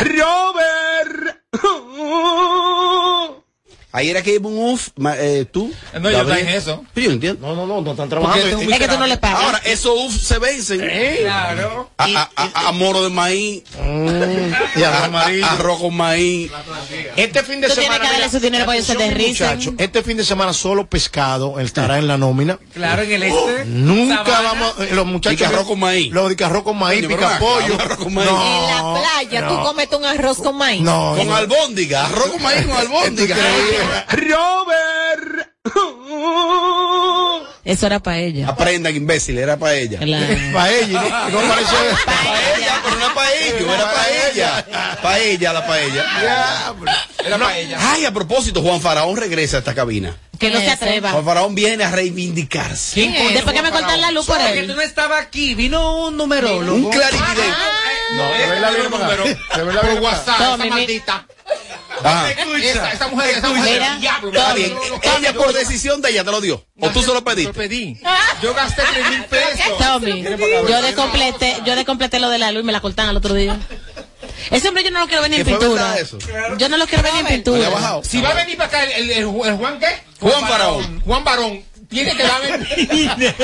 [0.00, 0.91] Robert.
[1.52, 3.41] 哼う。
[3.94, 4.88] Ahí era que iba un uf,
[5.18, 5.70] eh, tú.
[6.00, 6.82] No, yo estoy en eso.
[6.94, 7.46] Pero yo no entiendo.
[7.46, 8.46] No, no, no, no están trabajando.
[8.60, 9.42] Es Es que tú no le pagas.
[9.42, 10.80] Ahora, esos uf se vencen.
[11.20, 11.90] Claro.
[11.98, 13.62] A, a- a- a moro de maíz,
[14.76, 16.50] Y arroz a- arroz con maíz.
[17.16, 18.00] Este fin de Tú tienes semana.
[18.06, 21.98] que darle su dinero para ellos se muchacho, Este fin de semana solo pescado estará
[21.98, 22.58] en la nómina.
[22.72, 23.64] Claro, en el este.
[23.66, 24.42] Nunca Sabana.
[24.52, 25.40] vamos, eh, los muchachos.
[25.40, 26.10] Y arroz con maíz.
[26.12, 27.78] Los de arroz con maíz, Coño, pica pollo.
[27.78, 28.30] arroz con maíz.
[28.30, 29.64] No, En la playa, tú no.
[29.64, 30.80] comes un arroz con maíz.
[30.82, 33.36] No, Con albóndiga, arroz con maíz con albóndiga.
[34.08, 35.48] Robert.
[37.64, 38.48] Eso era para ella.
[38.48, 39.98] Aprendan, imbécil, era para ella.
[40.00, 40.34] Claro.
[40.52, 41.42] Para ella, ¿no?
[41.42, 41.74] No parece.
[42.04, 44.66] Para ella, pero no para ellos, era para ella.
[45.00, 46.04] Para ella, la paella.
[47.24, 47.78] Era para ella.
[47.80, 50.16] Ay, a propósito, Juan Faraón regresa a esta cabina.
[50.42, 51.10] Que no se atreva.
[51.12, 52.94] Juan Faraón viene a reivindicarse.
[52.94, 53.34] ¿Quién es?
[53.34, 54.66] Después que me cortan la luz por Porque él.
[54.66, 56.74] tú no estabas aquí, vino un numerólogo.
[56.76, 57.42] Un clarividente.
[58.14, 59.16] No, de verdad es viene el para acá.
[59.16, 59.38] número.
[59.56, 60.00] De verdad Por.
[60.02, 61.26] WhatsApp, esa maldita.
[62.04, 62.30] Ajá.
[62.30, 64.74] Esa, esa mujer, esa mujer, Mira, diablo, Está no, bien.
[64.74, 66.66] no, no, no, Ella no, por no, decisión de ella te lo dio.
[66.80, 67.52] O tú se lo pediste.
[67.52, 67.96] Lo pedí.
[68.42, 69.78] Yo gasté tres mil pesos.
[69.78, 70.22] Tommy,
[70.68, 73.56] yo descompleté, yo descompleté lo de la luz y me la cortaron el otro día.
[74.50, 75.98] Ese hombre yo no lo quiero ver ni en ¿Que fue pintura.
[75.98, 76.18] eso?
[76.58, 78.00] Yo no lo quiero ver ni en pintura.
[78.02, 79.86] Si va a venir para acá el, el- el Ju- el Juan qué?
[80.20, 81.00] Juan Barón.
[81.04, 81.62] Juan Barón.
[81.92, 82.58] Tiene que darme
[82.90, 83.34] dinero.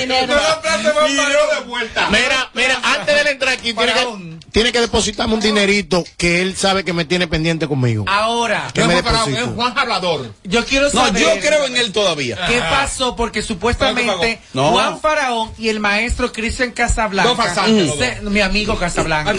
[0.00, 0.34] dinero.
[0.34, 2.08] No de vuelta.
[2.10, 6.40] Mira, mira, antes de él entrar aquí, tiene que, tiene que depositarme un dinerito que
[6.42, 8.04] él sabe que me tiene pendiente conmigo.
[8.08, 9.02] Ahora, Que No me es
[9.54, 10.32] Juan Hablador.
[10.44, 11.22] yo quiero No, saber.
[11.22, 12.38] yo creo en él todavía.
[12.46, 13.16] ¿Qué pasó?
[13.16, 14.70] Porque supuestamente No.
[14.70, 19.32] Juan Faraón y el maestro Cristian Casablanca, los se- mi amigo Casablanca,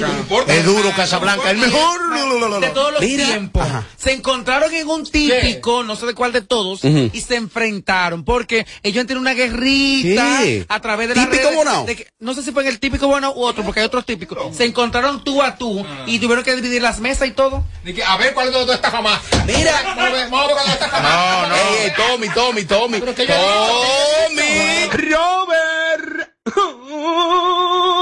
[0.48, 2.60] Es duro, Casablanca, el mejor.
[2.62, 3.66] de todos los tiempos,
[3.98, 8.66] se encontraron en un típico, no sé de cuál de todos, y se enfrentaron porque
[8.84, 10.66] ellos han tenido una guerrita ¿Qué?
[10.68, 11.86] a través de la ¿Típico Bonao?
[12.20, 14.56] no sé si fue en el típico bueno u otro, porque hay otros típicos.
[14.56, 17.64] Se encontraron tú a tú y tuvieron que dividir las mesas y todo.
[17.84, 19.22] Dije, a ver cuál de los dos está jamás.
[19.46, 19.82] Mira.
[20.30, 21.42] Vamos a ver, jamás.
[21.42, 21.56] No, no.
[21.56, 23.00] Ey, ey, Tommy, Tommy, Tommy.
[23.00, 24.88] Pero que yo- Tommy.
[25.12, 26.32] Robert.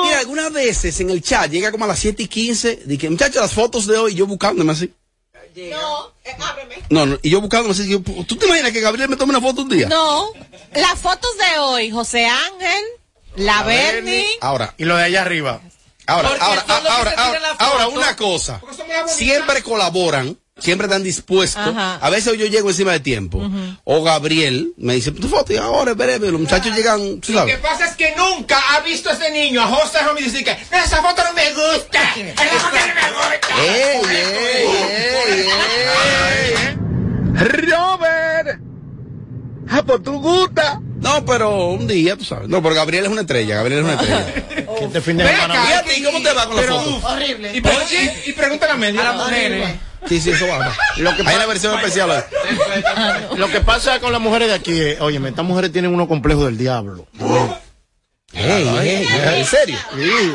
[0.03, 2.83] Mira, algunas veces en el chat llega como a las 7 y 15.
[2.85, 4.91] Dije, muchachos, las fotos de hoy, yo buscándome así.
[5.55, 6.75] No, eh, ábreme.
[6.89, 7.87] No, no, y yo buscándome así.
[7.89, 9.87] yo, ¿Tú te imaginas que Gabriel me tome una foto un día?
[9.87, 10.29] No,
[10.73, 12.83] las fotos de hoy, José Ángel,
[13.35, 14.25] la Bernie.
[14.41, 15.61] Ahora, Y lo de allá arriba.
[16.07, 17.63] ahora, Porque ahora, ahora, ahora, la foto.
[17.65, 18.61] ahora, una cosa.
[19.07, 21.61] Siempre colaboran, siempre están dispuestos.
[21.67, 21.95] Ajá.
[22.01, 23.41] A veces yo llego encima de tiempo.
[23.83, 27.53] O Gabriel me dice, tu foto, y ahora, breve, los muchachos llegan, tú Lo que
[27.53, 27.57] sabes.
[27.59, 30.77] pasa es que nunca ha visto a ese niño, a José Homie, decir que "No,
[30.77, 32.01] esa foto no me gusta.
[32.15, 33.61] Esa foto no me gusta.
[33.61, 34.67] ¡Ey, ey,
[35.27, 35.47] ey,
[36.57, 36.77] ey!
[37.67, 38.59] Robert.
[39.69, 40.81] Ah, pues tú gusta.
[41.05, 42.49] No, pero un día, tú sabes.
[42.49, 44.65] No, pero Gabriel es una estrella, Gabriel es una estrella.
[44.81, 45.53] Este fin de Ven semana.
[45.63, 46.95] acá, ¿Y a ti cómo te va con la pero, foto?
[46.97, 47.51] uf, Horrible.
[47.53, 48.97] Y, y, y pregúntale a Meli.
[48.97, 49.69] A las mujeres.
[50.09, 50.75] Sí, sí, eso va.
[50.97, 52.09] Lo que Hay una versión especial.
[52.11, 52.17] hoy.
[53.37, 56.45] Lo que pasa con las mujeres de aquí es, oye, estas mujeres tienen unos complejos
[56.45, 57.07] del diablo.
[58.33, 59.77] Ey, ey, ey, ¿En serio?
[59.95, 60.33] Sí.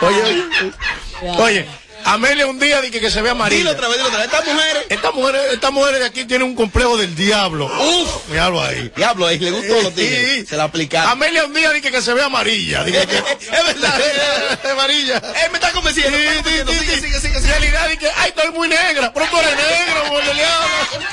[0.00, 1.66] Oye, oye, oye,
[2.04, 3.58] Amelia un día dije que se ve amarilla.
[3.60, 4.26] Dilo otra vez, dilo otra vez.
[4.32, 4.82] Estas mujeres.
[4.88, 7.66] Estas mujeres, estas mujeres de aquí tienen un complejo del diablo.
[7.66, 8.28] Uf.
[8.28, 8.90] Míralo ahí.
[8.96, 10.00] Diablo, ahí le gustó a los Sí.
[10.00, 10.48] tigres.
[10.48, 11.10] Se la aplicaron.
[11.10, 12.84] Amelia un día dije que se ve amarilla.
[12.84, 14.00] Dije que, Es verdad.
[14.64, 15.16] es amarilla.
[15.18, 16.16] Él me está convenciendo.
[16.18, 16.72] me está convenciendo.
[16.72, 17.52] Sigue, sigue, sigue, En sigue.
[17.52, 19.12] realidad dije, ay, estoy muy negra.
[19.12, 21.06] Pero tú eres negro, por el diablo.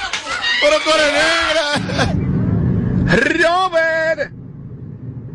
[0.62, 2.16] Pero tú eres negra.
[3.70, 4.32] Robert.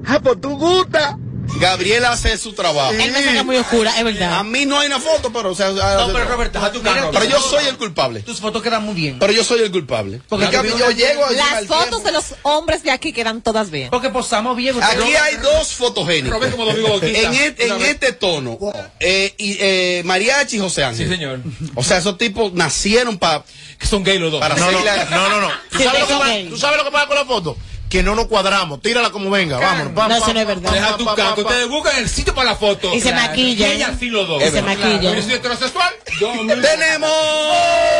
[0.06, 1.18] Ah, pues tú gusta.
[1.58, 2.92] Gabriel hace su trabajo.
[2.92, 4.44] Él me saca muy oscura, es A verdad.
[4.44, 7.10] mí no hay una foto, pero o sea, No, pero Roberto, tu carro.
[7.12, 8.20] pero yo soy el culpable.
[8.20, 9.18] Tus fotos quedan muy bien.
[9.18, 10.20] Pero yo soy el culpable.
[10.28, 12.00] Porque yo- yo llego Las fotos tiempo.
[12.00, 13.90] de los hombres de aquí quedan todas bien.
[13.90, 14.76] Porque posamos bien.
[14.76, 16.30] usted Aquí hay dos fotogénicos.
[16.32, 16.98] Robert como Domingo.
[17.02, 18.58] En, este, en este tono.
[19.00, 21.06] Eh, y, eh, Mariachi y José Ángel.
[21.08, 21.40] Sí, señor.
[21.74, 23.44] O sea, esos tipos nacieron para
[23.78, 24.40] Que son gay los dos.
[24.40, 25.48] para No, no, a- no, no, no.
[25.70, 27.56] ¿Tú Sí, sabes, lo que tú sabes lo que pasa con la foto?
[27.94, 28.80] Que no nos cuadramos.
[28.80, 29.60] Tírala como venga.
[29.60, 29.92] Vámonos.
[29.92, 30.72] Pam, No, eso no es verdad.
[30.72, 31.38] Deja tu pam.
[31.38, 32.92] Ustedes buscan el sitio para la foto.
[32.92, 33.68] Y se maquilla.
[33.68, 34.42] Y ella sí los dos.
[34.42, 35.14] Y se maquilla.
[35.14, 35.94] Yo soy heterosexual.
[36.18, 37.10] Tenemos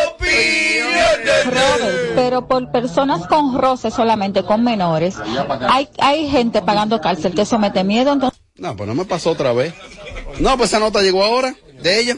[0.08, 1.46] opiniones.
[2.16, 5.14] Pero por personas con roce solamente, con menores,
[5.68, 8.40] hay, hay gente pagando cárcel que eso mete miedo, entonces...
[8.56, 9.74] No, pues no me pasó otra vez.
[10.40, 12.16] No, pues esa nota llegó ahora, de ella.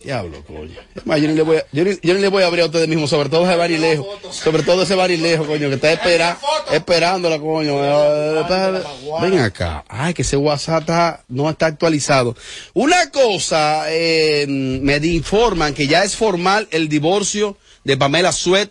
[0.00, 0.78] Diablo, coño.
[0.94, 2.62] Es más, yo ni le voy a, yo ni, yo ni le voy a abrir
[2.62, 4.06] a ustedes mismos, sobre todo ese barilejo.
[4.30, 6.38] Sobre todo ese barilejo, coño, que está espera,
[6.70, 7.82] esperándola, coño.
[7.84, 8.82] Eh, espera.
[9.20, 9.84] Ven acá.
[9.88, 12.36] Ay, que ese WhatsApp está- no está actualizado.
[12.74, 18.70] Una cosa, eh, me informan que ya es formal el divorcio de Pamela Suet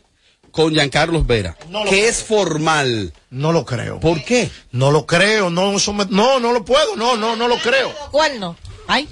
[0.51, 1.57] con Giancarlos Vera.
[1.69, 2.09] No lo que creo.
[2.09, 3.13] es formal.
[3.31, 3.99] No lo creo.
[3.99, 4.49] ¿Por qué?
[4.71, 5.49] No lo creo.
[5.49, 5.73] No,
[6.09, 6.95] no, no lo puedo.
[6.95, 7.91] No, no, no lo creo.
[8.11, 8.55] ¿Cuál no?
[8.87, 9.09] Ay.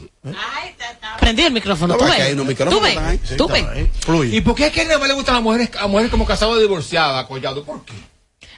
[1.19, 1.93] Prendí el micrófono.
[1.93, 2.19] No, Tú ves.
[2.19, 3.65] hay unos micrófonos Tú ves.
[4.05, 4.34] Tú ves.
[4.34, 6.55] ¿Y por qué es que no me le gustan las mujeres, a mujeres como casadas
[6.55, 7.63] o divorciadas, collado?
[7.63, 7.93] ¿Por qué?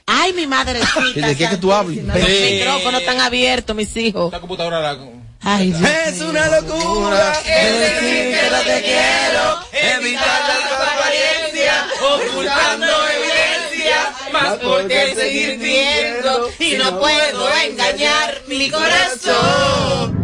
[0.06, 1.00] Ay, mi madrecita.
[1.28, 2.04] ¿De qué es que tú hablas?
[2.04, 4.32] Los micrófonos están abiertos, mis hijos.
[4.32, 4.98] La computadora la...
[5.40, 12.86] Ay, Dios Es una locura es decir que no te quiero, evitar las apariencias, ocultando
[13.08, 20.18] evidencia, más porque seguir viendo y no puedo engañar mi corazón.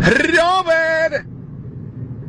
[0.00, 0.85] Robert.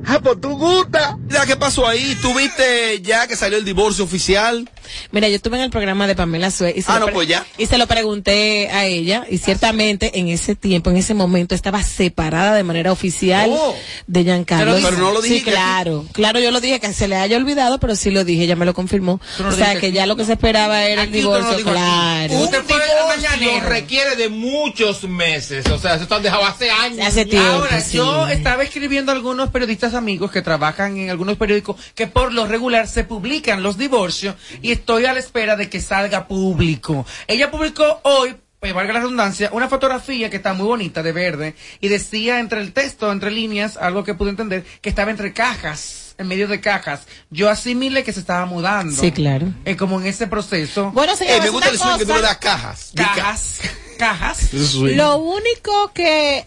[0.10, 1.18] Ah, pues tú gusta.
[1.46, 2.18] ¿qué pasó ahí?
[2.22, 4.70] ¿Tú viste ya que salió el divorcio oficial
[5.12, 7.46] Mira, yo estuve en el programa de Pamela Sue y se, Ah, no, pues ya.
[7.58, 11.82] y se lo pregunté a ella y ciertamente en ese tiempo, en ese momento estaba
[11.84, 13.76] separada de manera oficial Oh.
[14.08, 14.76] de Giancarlo.
[14.82, 15.58] Pero no lo Sí, dijiste aquí.
[15.60, 16.06] claro.
[16.14, 18.66] Claro, yo lo dije que se le haya olvidado, pero sí lo dije, ella me
[18.66, 19.20] lo confirmó.
[19.40, 21.64] No o sea, que ya lo que se esperaba era el Aquí no divorcio, aquí.
[21.64, 22.34] claro.
[22.36, 25.66] Un divorcio requiere de muchos meses.
[25.68, 27.18] O sea, eso está dejado hace años.
[27.50, 32.34] Ahora, yo estaba escribiendo a algunos periodistas amigos que trabajan en algunos periódicos que por
[32.34, 37.06] lo regular se publican los divorcios y estoy a la espera de que salga público.
[37.28, 41.56] Ella publicó hoy, pues valga la redundancia, una fotografía que está muy bonita de verde
[41.80, 46.16] y decía entre el texto, entre líneas, algo que pude entender, que estaba entre cajas,
[46.18, 47.02] en medio de cajas.
[47.30, 48.96] Yo asimilé que se estaba mudando.
[49.00, 49.48] Sí, claro.
[49.66, 50.92] Eh, como en ese proceso.
[50.92, 52.92] Bueno, señores, Eh, me gusta el swing que tú le das cajas.
[52.96, 53.60] Cajas.
[54.00, 54.54] Cajas.
[54.54, 56.46] Lo único que.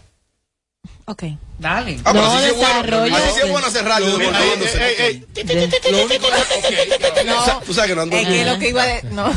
[1.05, 1.23] Ok.
[1.59, 1.99] Dale.
[2.03, 3.33] Ah, pero No, así sí es bueno.
[3.33, 4.07] sí es bueno hacer radio.
[4.07, 8.85] Lo único- único Tú sa- Tú sabes que no ando Es que lo que iba
[8.85, 9.03] de.
[9.11, 9.31] No.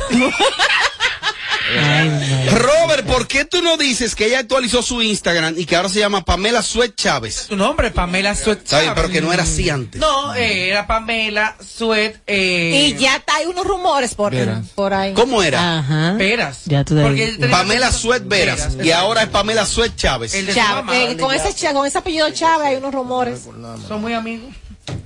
[2.52, 6.00] Robert, ¿por qué tú no dices que ella actualizó su Instagram y que ahora se
[6.00, 7.46] llama Pamela Suet Chávez?
[7.48, 8.92] Su nombre, Pamela Suet Chávez.
[8.94, 10.00] pero que no era así antes.
[10.00, 12.20] No, eh, era Pamela Suet.
[12.26, 14.68] Eh, Y ya hay unos rumores por, Veras.
[14.74, 15.14] por ahí.
[15.14, 15.78] ¿Cómo era?
[15.78, 16.12] Ajá.
[16.12, 16.62] Veras.
[16.66, 18.76] Ya tú Porque Pamela Suet Veras.
[18.82, 20.34] Y ahora es Pamela Suet Chávez.
[20.34, 23.40] El de su Chávez, eh, con, ese, con ese apellido Chávez hay unos rumores.
[23.88, 24.52] Son muy amigos.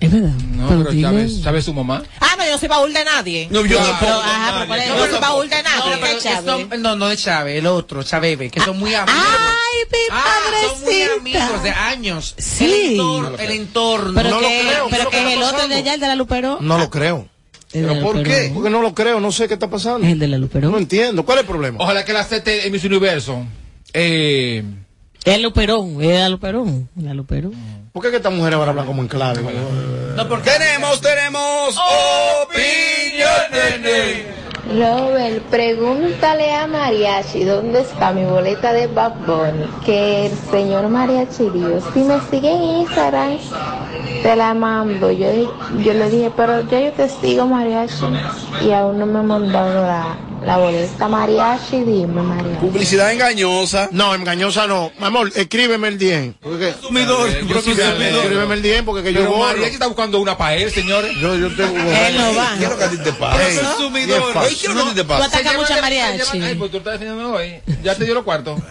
[0.01, 0.33] Es verdad.
[0.57, 2.03] No, Pero pero Chávez, Chávez su mamá.
[2.21, 3.49] Ah, no, yo no soy baúl de nadie.
[3.51, 4.01] No, yo Ah, tampoco.
[4.01, 4.95] pero, ajá, pero.
[4.95, 5.83] No, no soy baúl de No, nadie.
[6.01, 6.45] pero ¿qué que Chávez?
[6.71, 9.21] son- no, no de Chávez, el otro, Chaveve, que son muy amigos.
[9.21, 10.25] Ay, mi Ah,
[10.63, 11.15] son muy padrecita.
[11.47, 12.35] amigos de años.
[12.39, 12.65] Sí.
[12.65, 13.39] El entorno.
[13.39, 14.13] El entorno.
[14.15, 16.01] Pero No lo que, creo, pero ¿qué que es lo el otro de allá, el
[16.01, 16.59] de la Luperón.
[16.61, 17.29] No lo creo.
[17.73, 18.51] ¿Pero por qué?
[18.55, 20.07] Porque no lo creo, no sé qué está pasando.
[20.07, 20.73] Es el de la Luperón.
[20.73, 21.25] No entiendo.
[21.25, 21.79] ¿Cuál es el problema?
[21.81, 23.45] Ojalá que la acepte en mis universo.
[23.93, 24.65] Eh,
[25.25, 26.89] Es Luperón, es la Luperón.
[26.97, 27.53] La Luperón.
[27.99, 29.43] ¿Por qué que estas mujeres ahora hablan como en clave?
[30.15, 31.77] No, porque Tenemos, tenemos
[32.47, 34.27] opiniones.
[34.73, 39.67] Robert, pregúntale a Mariachi dónde está mi boleta de Bad Bunny.
[39.85, 43.37] Que el señor Mariachi dijo, si me sigue en Instagram,
[44.23, 45.11] te la mando.
[45.11, 45.33] Yo,
[45.79, 48.05] yo le dije, pero ya yo te sigo Mariachi.
[48.65, 50.17] Y aún no me han mandado la,
[50.49, 52.57] la boleta Mariachi, dime Mariachi.
[52.67, 53.91] Publicidad engañosa.
[53.93, 54.91] No, engañosa no.
[54.99, 56.37] Amor, escríbeme el 10.
[56.41, 57.29] Porque, Consumidor.
[57.29, 59.47] escríbeme el 10 porque que yo pero borro.
[59.49, 61.13] María está buscando una para él, señores.
[61.21, 61.77] Yo, yo tengo...
[61.77, 62.55] Él no va.
[62.59, 63.39] ¿Qué es lo que a ti te pasa?
[63.63, 64.23] Consumidor.
[64.33, 65.25] ¿qué es lo que a ti te Tú pasa?
[65.27, 66.55] atacas mucho mariachi.
[66.55, 67.61] pues tú estás defendiendo hoy.
[67.83, 68.59] Ya te dio los cuartos.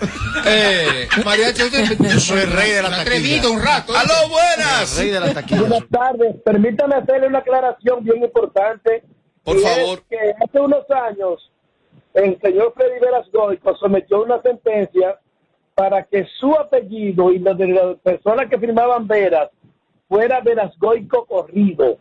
[0.50, 3.50] Eh, mariachi, usted- Yo soy el rey de la Atrevido taquilla.
[3.50, 3.94] un rato.
[3.94, 3.98] ¿eh?
[3.98, 4.96] ¡Aló, buenas!
[4.98, 5.62] Rey de la taquilla.
[5.62, 6.36] Buenas tardes.
[6.46, 9.04] Permítame hacerle una aclaración bien importante.
[9.44, 10.04] Por Y es favor.
[10.10, 11.52] que hace unos años
[12.18, 15.20] el señor Freddy Veras Goico sometió una sentencia
[15.76, 19.50] para que su apellido y los de las personas que firmaban Veras
[20.08, 22.00] fuera Veras Goico corrido.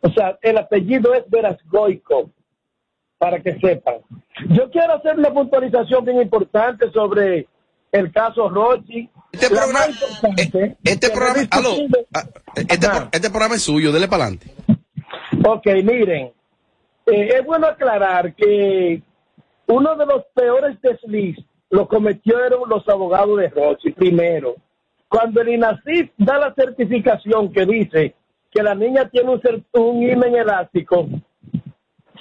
[0.00, 2.30] O sea, el apellido es Veras Goico,
[3.18, 3.96] para que sepan.
[4.48, 7.46] Yo quiero hacer una puntualización bien importante sobre
[7.92, 9.08] el caso Rochi.
[9.30, 9.80] Este La programa,
[10.38, 11.70] eh, este programa, aló,
[12.14, 12.24] ah,
[12.56, 14.50] este, este programa es suyo, dele para adelante.
[15.44, 16.32] Ok, miren,
[17.06, 19.02] eh, es bueno aclarar que
[19.72, 21.38] uno de los peores desliz
[21.70, 24.56] lo cometieron los abogados de Rochi primero.
[25.08, 28.14] Cuando el INACIF da la certificación que dice
[28.50, 29.40] que la niña tiene un,
[29.72, 31.08] un imen elástico,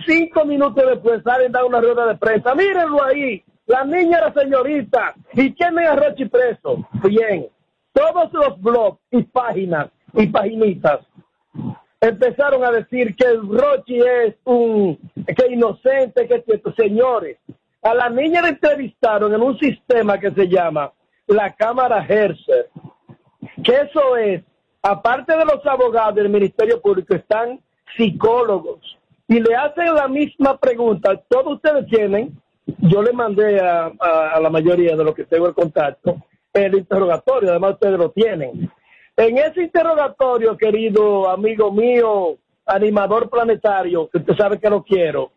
[0.05, 2.55] cinco minutos después salen a dar una rueda de prensa.
[2.55, 6.87] Mírenlo ahí, la niña era señorita y tienen a Rochi preso.
[7.03, 7.47] Bien,
[7.91, 11.01] todos los blogs y páginas y paginitas
[12.01, 16.73] empezaron a decir que Rochi es un que inocente, que cierto.
[16.73, 17.37] Señores,
[17.81, 20.91] a la niña la entrevistaron en un sistema que se llama
[21.27, 22.69] la Cámara Herser,
[23.63, 24.43] que eso es,
[24.81, 27.59] aparte de los abogados del Ministerio Público, están
[27.97, 28.79] psicólogos
[29.27, 31.19] y le hacen la misma pregunta.
[31.27, 32.39] Todos ustedes tienen,
[32.79, 36.17] yo le mandé a, a- a la mayoría de los que tengo el contacto
[36.53, 38.69] el interrogatorio, además ustedes lo tienen.
[39.15, 45.31] En ese interrogatorio, querido amigo mío, animador planetario, que usted sabe que lo quiero,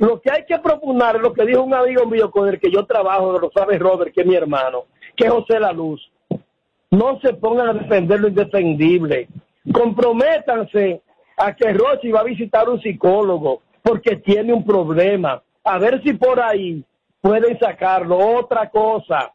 [0.00, 2.70] lo que hay que proponer es lo que dijo un amigo mío con el que
[2.70, 4.84] yo trabajo, lo sabe Robert, que es mi hermano,
[5.14, 6.00] que es José La Luz.
[6.90, 9.28] No se pongan a defender lo indefendible.
[9.70, 11.02] Comprométanse
[11.36, 15.42] a que Rochi va a visitar un psicólogo porque tiene un problema.
[15.64, 16.82] A ver si por ahí
[17.20, 18.16] pueden sacarlo.
[18.38, 19.34] Otra cosa,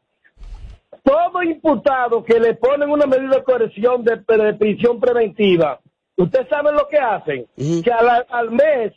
[1.04, 5.80] todo imputado que le ponen una medida de coerción de, de prisión preventiva,
[6.18, 7.46] ¿usted sabe lo que hacen?
[7.56, 8.94] Que al, al mes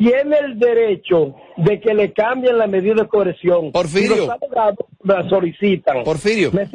[0.00, 3.70] tiene el derecho de que le cambien la medida de coerción.
[3.70, 4.14] Porfirio.
[4.14, 6.04] Y los abogados la solicitan.
[6.04, 6.50] Porfirio.
[6.52, 6.66] ¿Me?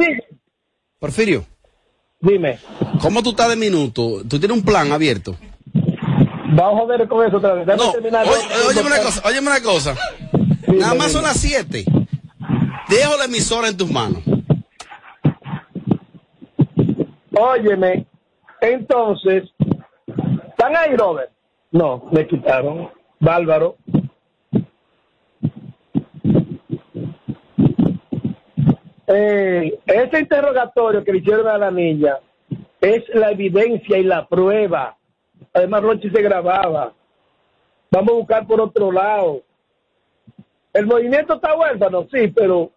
[0.99, 1.43] Porfirio.
[2.19, 2.59] Dime.
[3.01, 4.21] ¿Cómo tú estás de minuto?
[4.29, 5.35] ¿Tú tienes un plan abierto?
[6.53, 7.65] Vamos a ver con eso otra vez.
[7.65, 8.27] Déjame terminar.
[8.27, 9.95] Oye, óyeme una cosa, óyeme una cosa.
[10.67, 11.83] Nada más son las 7.
[12.89, 14.21] Dejo la emisora en tus manos.
[17.37, 18.05] Óyeme,
[18.61, 19.43] entonces,
[20.47, 21.31] ¿están ahí, Robert?
[21.71, 22.89] No, me quitaron.
[23.19, 23.75] Bárbaro.
[29.07, 32.17] Eh, ese interrogatorio que le hicieron a la niña
[32.81, 34.97] es la evidencia y la prueba.
[35.53, 36.93] Además, Rochi se grababa.
[37.91, 39.41] Vamos a buscar por otro lado.
[40.73, 42.71] El movimiento está huérfano, sí, pero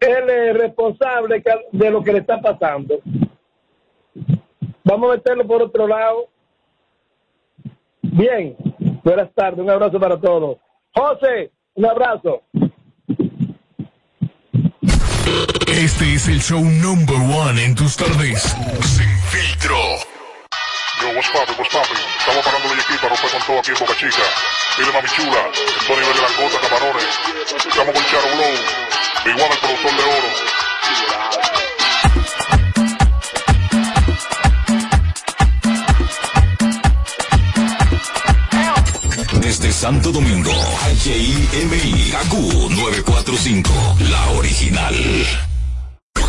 [0.00, 2.98] él es responsable de lo que le está pasando.
[4.82, 6.28] Vamos a meterlo por otro lado.
[8.02, 8.56] Bien,
[9.08, 10.58] buenas tardes, un abrazo para todos.
[10.94, 12.42] José, un abrazo.
[15.66, 18.42] Este es el show number one en tus tardes.
[18.82, 19.76] Sin filtro.
[21.00, 21.96] Yo, what's poppin', what's poppin'?
[22.18, 24.24] Estamos parando de aquí para romper con todo aquí en Boca Chica.
[24.76, 27.08] Dile mami chula, a nivel de langota, camarones.
[27.64, 28.54] Estamos con Charo Blow,
[29.32, 30.30] igual el productor de oro.
[39.78, 40.50] Santo Domingo,
[41.04, 42.34] HIMI, KQ
[42.70, 43.70] 945,
[44.10, 44.94] la original.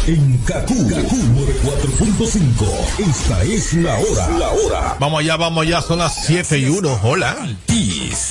[0.06, 3.10] En Kaku, 94.5.
[3.10, 4.30] Esta es la hora.
[4.38, 4.98] La hora.
[5.00, 7.00] Vamos allá, vamos allá, son las 7 y 1.
[7.02, 7.36] Hola.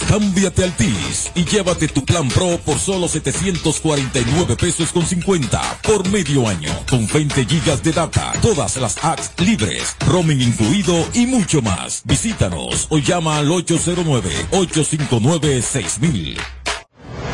[0.09, 6.09] Cámbiate al TIS y llévate tu plan Pro por solo 749 pesos con 50 por
[6.09, 11.61] medio año, con 20 gigas de data, todas las apps libres, roaming incluido y mucho
[11.61, 12.01] más.
[12.07, 16.39] Visítanos o llama al 809-859-6000.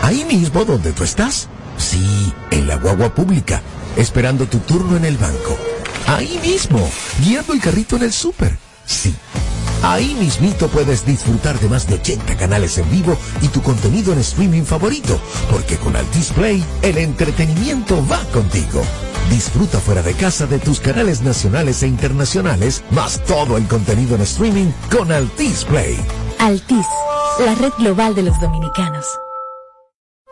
[0.03, 1.49] Ahí mismo donde tú estás.
[1.79, 3.63] Sí, en la guagua pública,
[3.97, 5.57] esperando tu turno en el banco.
[6.09, 8.59] Ahí mismo, guiando el carrito en el súper.
[8.85, 9.15] Sí.
[9.85, 14.19] Ahí mismito puedes disfrutar de más de 80 canales en vivo y tu contenido en
[14.21, 15.21] streaming favorito,
[15.51, 18.83] porque con Altis Play el entretenimiento va contigo.
[19.29, 24.23] Disfruta fuera de casa de tus canales nacionales e internacionales, más todo el contenido en
[24.23, 25.99] streaming con Altis Play.
[26.39, 26.87] Altis,
[27.45, 29.05] la red global de los dominicanos.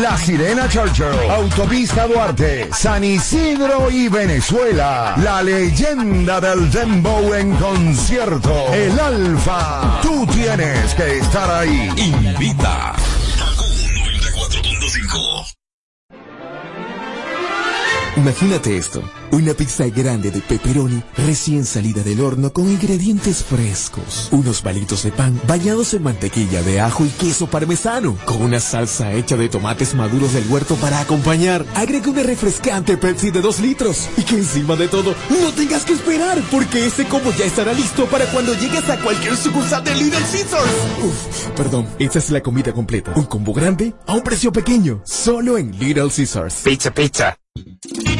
[0.00, 5.14] La Sirena Churchill, Autopista Duarte, San Isidro y Venezuela.
[5.18, 8.72] La leyenda del Dembow en concierto.
[8.72, 10.00] El Alfa.
[10.00, 11.90] Tú tienes que estar ahí.
[11.96, 12.94] Invita.
[18.20, 24.60] Imagínate esto, una pizza grande de pepperoni recién salida del horno con ingredientes frescos, unos
[24.60, 29.38] palitos de pan bañados en mantequilla de ajo y queso parmesano, con una salsa hecha
[29.38, 31.64] de tomates maduros del huerto para acompañar.
[31.74, 35.94] Agrega una refrescante Pepsi de 2 litros y que encima de todo no tengas que
[35.94, 40.20] esperar porque ese combo ya estará listo para cuando llegues a cualquier sucursal de Little
[40.20, 40.70] Caesars.
[41.02, 43.14] Uf, perdón, esa es la comida completa.
[43.16, 46.60] Un combo grande a un precio pequeño, solo en Little Caesars.
[46.62, 47.34] Pizza, pizza.
[47.62, 48.19] Thank you.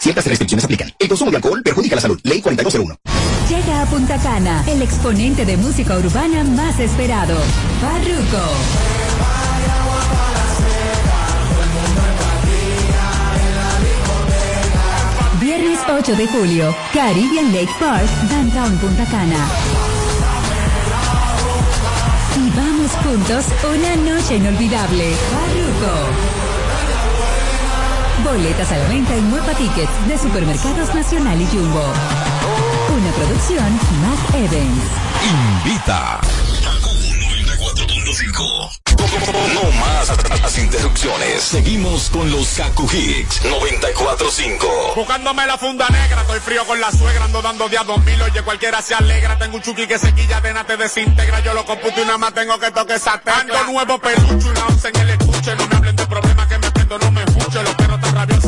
[0.00, 0.90] Ciertas restricciones aplican.
[0.98, 2.18] El consumo de alcohol perjudica la salud.
[2.24, 2.96] Ley 4201.
[3.48, 7.36] Llega a Punta Cana, el exponente de música urbana más esperado,
[7.80, 9.60] Farruko.
[15.40, 19.46] Viernes 8 de julio, Caribbean Lake Park, Downtown Punta Cana.
[22.36, 25.12] y vamos juntos una noche inolvidable.
[25.30, 26.29] Farruko.
[28.30, 31.82] Boletas a la venta en Muepa Tickets de Supermercados Nacional y Jumbo.
[32.96, 33.72] Una producción
[34.02, 34.82] Mac Evans.
[35.64, 36.20] Invita.
[39.52, 41.42] No más las interrupciones.
[41.42, 44.94] Seguimos con los Kaku Hicks 94.5.
[44.94, 48.42] Buscándome la funda negra, estoy frío con la suegra, ando dando día dos mil, oye
[48.42, 52.00] cualquiera se alegra, tengo un chuki que se quilla de te desintegra, yo lo computo
[52.00, 53.40] y nada más tengo que toque esa tecla.
[53.40, 56.70] Ando nuevo pelucho, una once en el escuche, no me hablen de problemas que me
[56.70, 58.39] prendo, no me escuche, los perros tan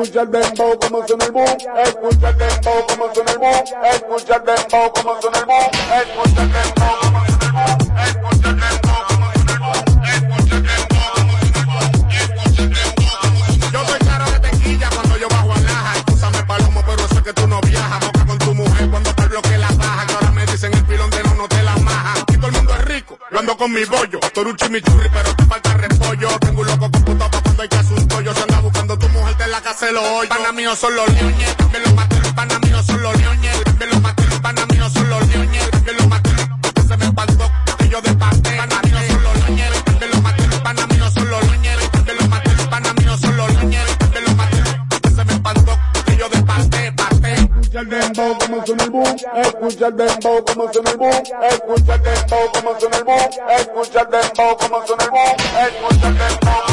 [0.00, 3.52] boom, escucha el dembow como suena el boom, escucha el dembow como suena el boom,
[3.92, 5.70] escucha el dembow como suena el boom,
[6.00, 10.56] escucha el dembow como suena el boom, escucha el dembow como suena el boom, escucha
[10.56, 11.68] el dembow como suena
[12.60, 15.96] el boom, Yo soy caro de tequilla cuando yo bajo a laja.
[15.96, 18.00] Escúchame, palomo, pero sé que tú no viajas.
[18.00, 20.06] Boca con tu mujer cuando te bloque la baja.
[20.06, 22.14] Que ahora me dicen el pilón de no, no te la maja.
[22.22, 23.18] Aquí todo el mundo es rico.
[23.30, 24.18] Yo ando con mi bollo.
[24.22, 26.28] Esto es un chimichurri, pero te falta repollo.
[26.40, 27.09] Tengo un loco computado
[29.80, 30.28] casa lo hoyo.
[30.28, 31.56] Pana mío son los leones.
[31.82, 32.16] Los maté.
[32.34, 33.62] Pana mío son los leones.
[33.90, 34.22] Los maté.
[34.42, 35.70] Pana mío son los leones.
[35.70, 36.30] También los maté.
[36.88, 37.50] Se me espantó.
[37.78, 38.56] Que yo de parte.
[38.56, 39.84] Pana mío son los leones.
[40.00, 40.42] Los maté.
[40.62, 41.90] Pana mío son los leones.
[41.92, 42.50] También los maté.
[42.70, 43.98] Pana mío son los leones.
[43.98, 44.56] También los maté.
[45.14, 45.78] Se me espantó.
[46.04, 46.92] Que yo de parte.
[46.92, 47.32] Parte.
[47.32, 51.94] escucha el dembow como suena el boom, escucha el dembow como suena el boom, escucha
[51.94, 53.18] el dembow como suena el boom,
[53.58, 56.69] escucha el dembow como suena el boom, escucha el dembow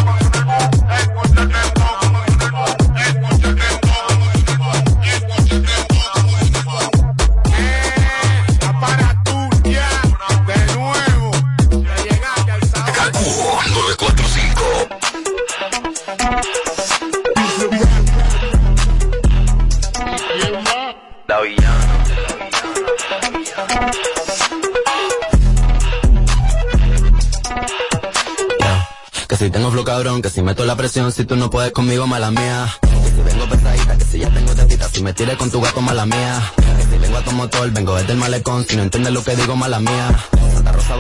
[29.48, 32.32] si tengo flow cabrón, que si meto la presión, si tú no puedes conmigo, mala
[32.32, 32.68] mía.
[32.82, 35.80] Que si vengo pesadita, que si ya tengo tetita, si me tires con tu gato,
[35.80, 36.52] mala mía.
[36.58, 39.38] Que si vengo a tu motor, vengo desde el malecón, si no entiendes lo que
[39.38, 40.10] digo, mala mía.
[40.54, 40.96] Santa Rosa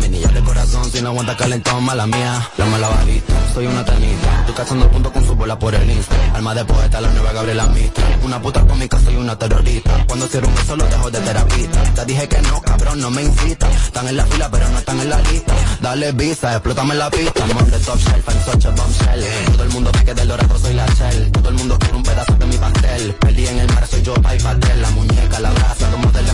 [0.00, 2.48] mi niña de corazón, si no aguanta calentón, mala mía.
[2.56, 4.40] La mala varita, soy una tanita.
[4.40, 6.14] Estoy cazando punto con su bola por el Insta.
[6.32, 8.20] Alma de poeta, la nueva Gabriela Mistral.
[8.22, 10.04] Una puta cómica, soy una terrorista.
[10.06, 11.82] Cuando cierro un beso, lo dejo de terapista.
[11.96, 13.68] Te dije que no, cabrón, no me incita.
[13.68, 15.54] Están en la fila, pero no están en la lista.
[15.80, 17.46] Dale visa, explótame la pista.
[17.48, 19.24] I'm the top shelf, I'm such bombshell.
[19.52, 21.32] Todo el mundo ve que del dorado soy la shell.
[21.32, 23.14] Todo el mundo quiere un pedazo de pastel.
[23.20, 24.82] Perdí en el mar, soy yo, Pai Patel.
[24.82, 26.32] La muñeca, la brasa, como del de.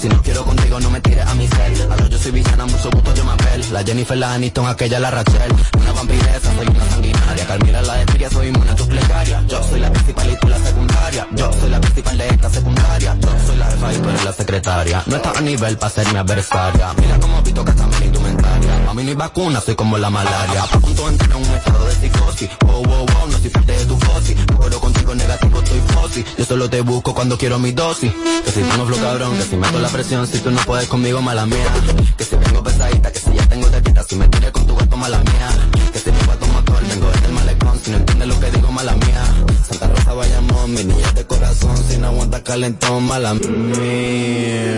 [0.00, 1.92] Si no quiero contigo, no me tires a mi cel.
[1.92, 3.72] A lo yo soy villana, mucho gusto, yo me apel.
[3.72, 5.52] La Jennifer, la Aniston, aquella, la Rachel.
[5.78, 7.46] Una vampiresa, soy una sanguinaria.
[7.46, 9.42] Carmila, la de soy una plegaria.
[9.48, 11.26] Yo soy la principal y tú la secundaria.
[11.32, 13.16] Yo soy la principal de esta secundaria.
[13.20, 15.02] Yo soy la jefa y tú eres la secretaria.
[15.06, 16.92] No estás a nivel para ser mi adversaria.
[16.98, 18.90] Mira cómo pito que está mi indumentaria.
[18.90, 20.62] A mí no hay vacuna, soy como la malaria.
[20.62, 21.94] A punto entrar en un estado de
[22.32, 24.34] Wow, wow, wow, no soy parte de tu fosi.
[24.58, 26.24] Pero contigo negativo estoy fosi.
[26.38, 28.10] Yo solo te busco cuando quiero mi dosis.
[28.44, 30.88] Que si tú no flow cabrón, que si meto la presión, si tú no puedes
[30.88, 31.70] conmigo, mala mía.
[32.16, 34.96] Que si vengo pesadita, que si ya tengo tetita, si me tires con tu gato,
[34.96, 35.50] mala mía.
[35.92, 38.72] Que si a tu motor, vengo desde el malecón, si no entiendes lo que digo,
[38.72, 39.24] mala mía.
[39.68, 44.72] Santa Rosa Bayamón, mi niña de corazón, si no aguanta calentón, mala mía.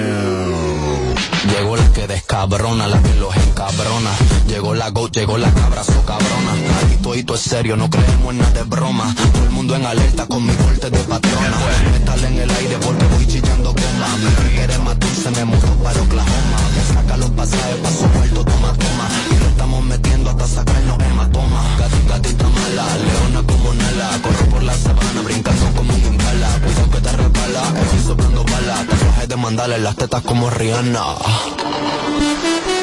[2.35, 4.11] Llegó la que los encabrona.
[4.49, 6.53] Llegó la go, llegó la cabra, so cabrona.
[6.83, 9.15] Aquí todo es serio, no creemos en nada de broma.
[9.33, 11.57] Todo el mundo en alerta con mi corte de patrona.
[11.93, 13.64] Metal en el aire porque voy chillando
[14.05, 16.59] Me quiere matar, se me mudó para Oklahoma.
[16.75, 19.09] Que saca los pasajes pa' su muerto, toma, toma.
[19.31, 21.63] Y lo estamos metiendo hasta sacarnos hematoma.
[21.79, 24.11] Gati, gatita mala, leona como Nala.
[24.23, 26.49] Corro por la sabana, brincando como un impala.
[26.65, 28.87] Cuidado que te resbala, estoy soplando balas.
[28.87, 31.05] Tatuajes de mandala en las tetas como Rihanna.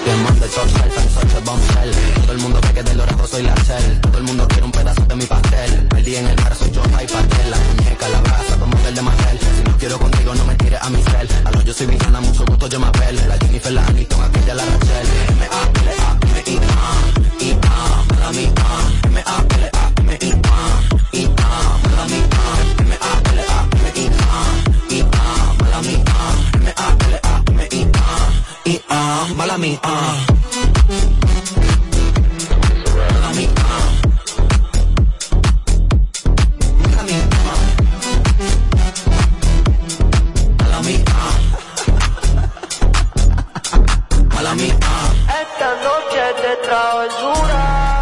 [0.05, 1.91] Diamante, top shelf, I'm such a bombshell.
[2.21, 4.01] Todo el mundo ve que del dorado soy la shell.
[4.01, 5.87] Todo el mundo quiere un pedazo de mi pastel.
[5.87, 7.51] Perdí en el mar, soy yo, hay pastel.
[7.51, 8.50] La muñeca, la brasa,
[8.93, 9.01] de.
[9.01, 11.27] Si no quiero contigo, no me tires a mi cel.
[11.45, 13.15] A lo yo soy villana, mucho gusto, yo me apel.
[13.27, 15.07] La Jennifer, la Aniston, aquella, la Rachel.
[15.29, 16.91] M-A-L-A-M-I-A,
[17.39, 18.51] I-A, mala mía.
[19.03, 20.57] M-A-L-A-M-I-A,
[21.13, 22.27] I-A, mala mía.
[22.79, 24.41] M-A-L-A-M-I-A,
[24.89, 26.03] I-A, mala mía.
[26.55, 28.07] M-A-L-A-M-I-A,
[28.65, 29.79] I-A, mí,
[46.71, 48.01] travesura.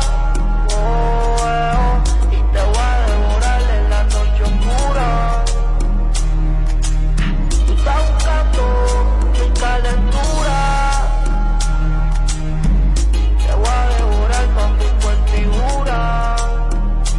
[0.78, 5.08] oh, eh, y te voy a devorar en la noche oscura.
[7.66, 8.62] Tú estás buscando
[9.34, 10.60] mi calentura.
[13.48, 14.90] Te voy a devorar con mi
[15.34, 16.00] figura.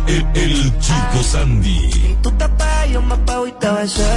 [0.06, 2.16] El, el chico Sandy.
[2.22, 4.12] Tú te pegas, yo me pego y te besé.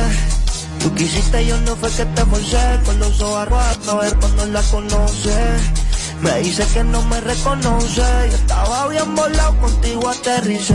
[0.82, 2.80] Tú quisiste, yo no fue que te forcé.
[2.86, 5.83] Con los ojos arrojados, a ver cuando la conoce.
[6.24, 8.02] Me dice que no me reconoce.
[8.02, 10.74] Yo estaba bien volado, contigo aterricé.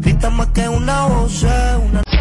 [0.00, 2.02] Grita más que una voz, una